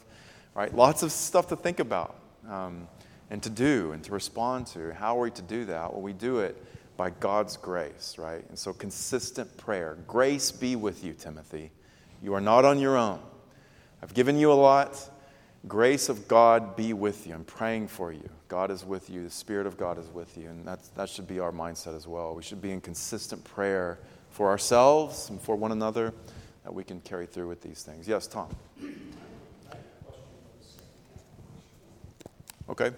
right? 0.56 0.74
Lots 0.76 1.04
of 1.04 1.12
stuff 1.12 1.50
to 1.50 1.56
think 1.56 1.80
about 1.80 2.16
um, 2.50 2.88
and 3.30 3.44
to 3.44 3.52
do 3.52 3.92
and 3.92 4.04
to 4.06 4.12
respond 4.12 4.66
to. 4.68 4.92
How 4.96 5.16
are 5.20 5.22
we 5.22 5.32
to 5.32 5.44
do 5.44 5.66
that? 5.66 5.94
Well, 5.94 6.02
we 6.02 6.14
do 6.14 6.40
it 6.40 6.60
by 6.98 7.12
God's 7.12 7.58
grace, 7.58 8.16
right? 8.18 8.44
And 8.50 8.58
so 8.58 8.74
consistent 8.74 9.56
prayer. 9.56 10.00
Grace 10.08 10.52
be 10.52 10.76
with 10.76 11.04
you, 11.04 11.14
Timothy. 11.14 11.70
You 12.24 12.34
are 12.34 12.42
not 12.42 12.66
on 12.66 12.80
your 12.80 12.98
own. 12.98 13.20
I've 14.02 14.16
given 14.16 14.40
you 14.40 14.52
a 14.52 14.54
lot. 14.54 15.12
Grace 15.68 16.10
of 16.10 16.28
God 16.28 16.76
be 16.76 16.94
with 16.94 17.28
you. 17.28 17.36
I'm 17.36 17.44
praying 17.44 17.90
for 17.90 18.12
you. 18.12 18.28
God 18.48 18.72
is 18.72 18.84
with 18.84 19.12
you. 19.12 19.24
The 19.24 19.30
Spirit 19.30 19.68
of 19.68 19.78
God 19.78 20.00
is 20.00 20.08
with 20.10 20.40
you. 20.40 20.50
And 20.50 20.66
that's, 20.66 20.88
that 20.90 21.08
should 21.08 21.28
be 21.28 21.40
our 21.40 21.52
mindset 21.52 21.96
as 21.96 22.08
well. 22.08 22.34
We 22.34 22.42
should 22.42 22.64
be 22.64 22.72
in 22.72 22.82
consistent 22.82 23.44
prayer 23.44 24.00
for 24.36 24.50
ourselves 24.50 25.30
and 25.30 25.40
for 25.42 25.56
one 25.56 25.72
another 25.72 26.14
that 26.66 26.74
we 26.74 26.84
can 26.84 27.00
carry 27.00 27.26
through 27.26 27.48
with 27.48 27.62
these 27.62 27.84
things. 27.84 28.06
Yes, 28.06 28.28
Tom. 28.28 28.54
Okay. 32.68 32.92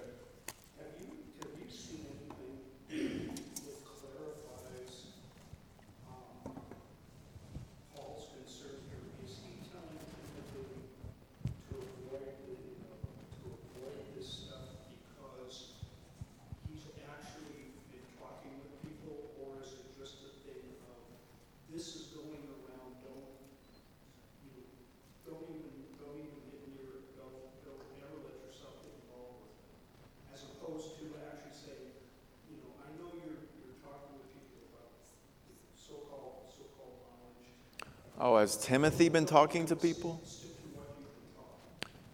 Oh, 38.19 38.36
has 38.47 38.55
Timothy 38.55 39.09
been 39.09 39.25
talking 39.25 39.65
to 39.65 39.75
people? 39.75 40.21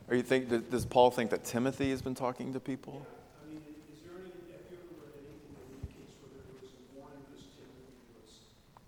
Or 0.10 0.16
you 0.16 0.24
think 0.24 0.50
does 0.72 0.84
Paul 0.84 1.12
think 1.12 1.30
that 1.30 1.44
Timothy 1.44 1.92
has 1.92 2.02
been 2.02 2.16
talking 2.16 2.54
to 2.54 2.60
people? 2.60 3.06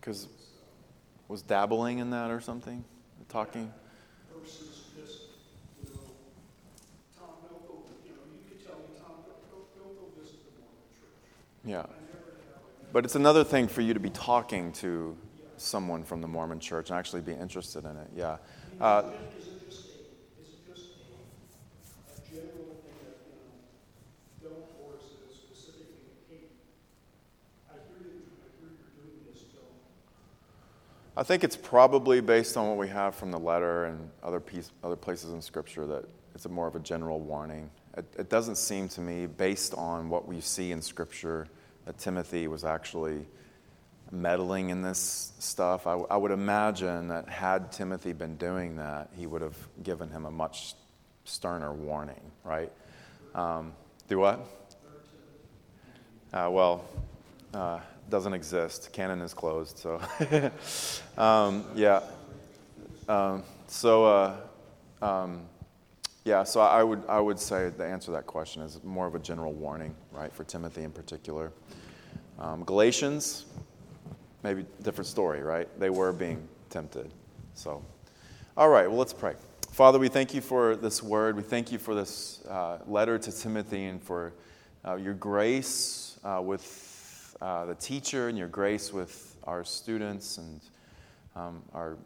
Because 0.02 0.28
was 1.28 1.44
dabbling 1.44 2.00
in 2.00 2.10
that 2.10 2.32
or 2.32 2.42
something, 2.42 2.84
talking. 3.30 3.72
Yeah. 11.64 11.86
But 12.92 13.06
it's 13.06 13.16
another 13.16 13.44
thing 13.44 13.68
for 13.68 13.82
you 13.82 13.94
to 13.94 14.00
be 14.00 14.10
talking 14.10 14.72
to 14.74 15.16
someone 15.66 16.04
from 16.04 16.22
the 16.22 16.28
Mormon 16.28 16.60
church 16.60 16.90
and 16.90 17.00
actually 17.00 17.22
be 17.22 17.34
interested 17.34 17.86
in 17.86 17.98
it. 17.98 18.08
Yeah. 18.16 18.38
Uh, 18.80 19.12
I 31.18 31.24
think 31.24 31.46
it's 31.46 31.56
probably 31.56 32.20
based 32.20 32.58
on 32.58 32.68
what 32.68 32.78
we 32.78 32.90
have 32.90 33.16
from 33.16 33.32
the 33.32 33.40
letter 33.40 33.86
and 33.86 34.10
other, 34.22 34.42
piece, 34.42 34.72
other 34.84 34.98
places 34.98 35.32
in 35.32 35.42
Scripture 35.42 35.86
that 35.86 36.04
it's 36.34 36.46
a 36.46 36.50
more 36.50 36.68
of 36.68 36.76
a 36.76 36.80
general 36.80 37.22
warning. 37.22 37.70
It, 37.96 38.06
it 38.20 38.30
doesn't 38.30 38.58
seem 38.58 38.90
to 38.90 39.02
me, 39.02 39.26
based 39.26 39.74
on 39.76 40.10
what 40.10 40.28
we 40.28 40.42
see 40.42 40.74
in 40.74 40.82
Scripture, 40.82 41.48
that 41.86 41.98
Timothy 41.98 42.50
was 42.50 42.66
actually 42.66 43.26
meddling 44.12 44.70
in 44.70 44.82
this 44.82 45.34
stuff. 45.40 45.88
I, 45.88 45.94
I 45.94 46.18
would 46.18 46.32
imagine 46.32 47.08
that 47.10 47.28
had 47.28 47.72
Timothy 47.72 48.14
been 48.14 48.38
doing 48.38 48.78
that, 48.78 49.10
he 49.16 49.28
would 49.28 49.42
have 49.42 49.58
given 49.84 50.10
him 50.10 50.26
a 50.26 50.32
much 50.32 50.76
sterner 51.24 51.74
warning, 51.74 52.32
right? 52.44 52.72
Um, 53.34 53.74
do 54.08 54.20
what? 54.20 54.40
Uh, 56.32 56.50
well, 56.52 56.86
uh, 57.54 57.80
doesn't 58.10 58.34
exist. 58.34 58.92
Canon 58.94 59.22
is 59.22 59.34
closed, 59.34 59.78
so 59.78 60.00
um, 61.18 61.66
yeah. 61.76 62.02
Um, 63.08 63.44
so 63.68 64.06
uh, 64.06 64.36
um, 65.02 65.42
yeah, 66.24 66.44
so 66.44 66.62
I 66.62 66.84
would 66.84 67.04
I 67.08 67.20
would 67.20 67.40
say 67.40 67.70
the 67.70 67.86
answer 67.86 68.08
to 68.08 68.12
that 68.12 68.26
question 68.26 68.62
is 68.62 68.84
more 68.84 69.08
of 69.08 69.16
a 69.16 69.20
general 69.20 69.54
warning, 69.54 69.96
right, 70.12 70.34
for 70.34 70.44
Timothy 70.44 70.84
in 70.84 70.92
particular. 70.92 71.52
Um, 72.38 72.64
Galatians, 72.64 73.46
maybe 74.46 74.64
different 74.84 75.08
story, 75.08 75.42
right? 75.42 75.68
They 75.80 75.90
were 75.90 76.14
being 76.14 76.48
tempted. 76.70 77.10
So, 77.56 77.84
all 78.56 78.70
right, 78.70 78.88
well, 78.88 79.00
let's 79.00 79.12
pray. 79.12 79.34
Father, 79.72 79.98
we 79.98 80.08
thank 80.08 80.36
you 80.36 80.42
for 80.42 80.76
this 80.76 81.02
word. 81.02 81.36
We 81.36 81.42
thank 81.42 81.72
you 81.72 81.80
for 81.80 81.96
this 81.96 82.46
uh, 82.46 82.78
letter 82.86 83.18
to 83.18 83.32
Timothy 83.32 83.86
and 83.86 84.00
for 84.00 84.34
uh, 84.88 84.98
your 84.98 85.16
grace 85.16 86.20
uh, 86.24 86.44
with 86.44 87.36
uh, 87.42 87.66
the 87.66 87.74
teacher 87.74 88.28
and 88.30 88.38
your 88.38 88.48
grace 88.48 88.94
with 88.94 89.36
our 89.46 89.64
students 89.64 90.38
and 90.38 90.62
um, 91.36 91.64
our 91.74 91.98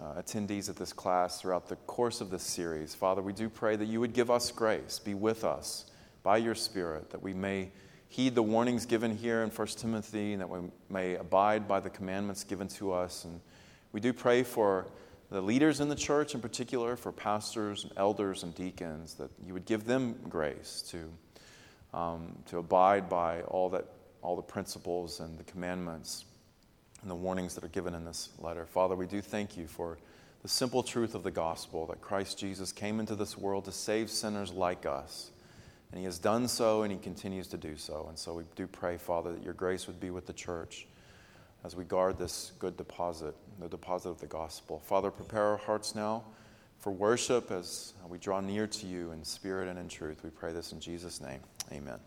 uh, 0.00 0.22
attendees 0.22 0.70
at 0.70 0.76
this 0.76 0.94
class 0.94 1.38
throughout 1.38 1.68
the 1.68 1.76
course 1.76 2.22
of 2.22 2.30
this 2.30 2.42
series. 2.42 2.94
Father, 2.94 3.20
we 3.20 3.34
do 3.34 3.50
pray 3.50 3.76
that 3.76 3.86
you 3.86 4.00
would 4.00 4.14
give 4.14 4.30
us 4.30 4.50
grace, 4.50 4.98
be 4.98 5.12
with 5.12 5.44
us 5.44 5.90
by 6.22 6.38
your 6.38 6.54
Spirit, 6.54 7.10
that 7.10 7.22
we 7.22 7.34
may 7.34 7.70
heed 8.08 8.34
the 8.34 8.42
warnings 8.42 8.86
given 8.86 9.16
here 9.16 9.42
in 9.42 9.50
1 9.50 9.66
Timothy, 9.68 10.32
and 10.32 10.40
that 10.40 10.48
we 10.48 10.60
may 10.88 11.14
abide 11.16 11.68
by 11.68 11.80
the 11.80 11.90
commandments 11.90 12.44
given 12.44 12.68
to 12.68 12.92
us. 12.92 13.24
And 13.24 13.40
we 13.92 14.00
do 14.00 14.12
pray 14.12 14.42
for 14.42 14.86
the 15.30 15.40
leaders 15.40 15.80
in 15.80 15.88
the 15.88 15.94
church, 15.94 16.34
in 16.34 16.40
particular, 16.40 16.96
for 16.96 17.12
pastors 17.12 17.84
and 17.84 17.92
elders 17.96 18.42
and 18.42 18.54
deacons, 18.54 19.14
that 19.14 19.30
you 19.46 19.52
would 19.52 19.66
give 19.66 19.84
them 19.84 20.16
grace 20.28 20.82
to, 20.90 21.98
um, 21.98 22.34
to 22.46 22.58
abide 22.58 23.08
by 23.10 23.42
all, 23.42 23.68
that, 23.68 23.84
all 24.22 24.36
the 24.36 24.42
principles 24.42 25.20
and 25.20 25.38
the 25.38 25.44
commandments 25.44 26.24
and 27.02 27.10
the 27.10 27.14
warnings 27.14 27.54
that 27.54 27.62
are 27.62 27.68
given 27.68 27.94
in 27.94 28.04
this 28.04 28.30
letter. 28.38 28.64
Father, 28.64 28.96
we 28.96 29.06
do 29.06 29.20
thank 29.20 29.56
you 29.56 29.66
for 29.66 29.98
the 30.42 30.48
simple 30.48 30.82
truth 30.82 31.14
of 31.14 31.22
the 31.22 31.30
gospel 31.30 31.86
that 31.86 32.00
Christ 32.00 32.38
Jesus 32.38 32.72
came 32.72 33.00
into 33.00 33.14
this 33.14 33.36
world 33.36 33.66
to 33.66 33.72
save 33.72 34.08
sinners 34.08 34.52
like 34.52 34.86
us. 34.86 35.30
And 35.90 35.98
he 35.98 36.04
has 36.04 36.18
done 36.18 36.48
so 36.48 36.82
and 36.82 36.92
he 36.92 36.98
continues 36.98 37.46
to 37.48 37.56
do 37.56 37.76
so. 37.76 38.06
And 38.08 38.18
so 38.18 38.34
we 38.34 38.44
do 38.56 38.66
pray, 38.66 38.96
Father, 38.96 39.32
that 39.32 39.42
your 39.42 39.54
grace 39.54 39.86
would 39.86 40.00
be 40.00 40.10
with 40.10 40.26
the 40.26 40.32
church 40.32 40.86
as 41.64 41.74
we 41.74 41.84
guard 41.84 42.18
this 42.18 42.52
good 42.58 42.76
deposit, 42.76 43.34
the 43.58 43.68
deposit 43.68 44.10
of 44.10 44.20
the 44.20 44.26
gospel. 44.26 44.80
Father, 44.84 45.10
prepare 45.10 45.44
our 45.44 45.56
hearts 45.56 45.94
now 45.94 46.24
for 46.78 46.92
worship 46.92 47.50
as 47.50 47.94
we 48.08 48.18
draw 48.18 48.40
near 48.40 48.66
to 48.66 48.86
you 48.86 49.12
in 49.12 49.24
spirit 49.24 49.68
and 49.68 49.78
in 49.78 49.88
truth. 49.88 50.22
We 50.22 50.30
pray 50.30 50.52
this 50.52 50.72
in 50.72 50.80
Jesus' 50.80 51.20
name. 51.20 51.40
Amen. 51.72 51.98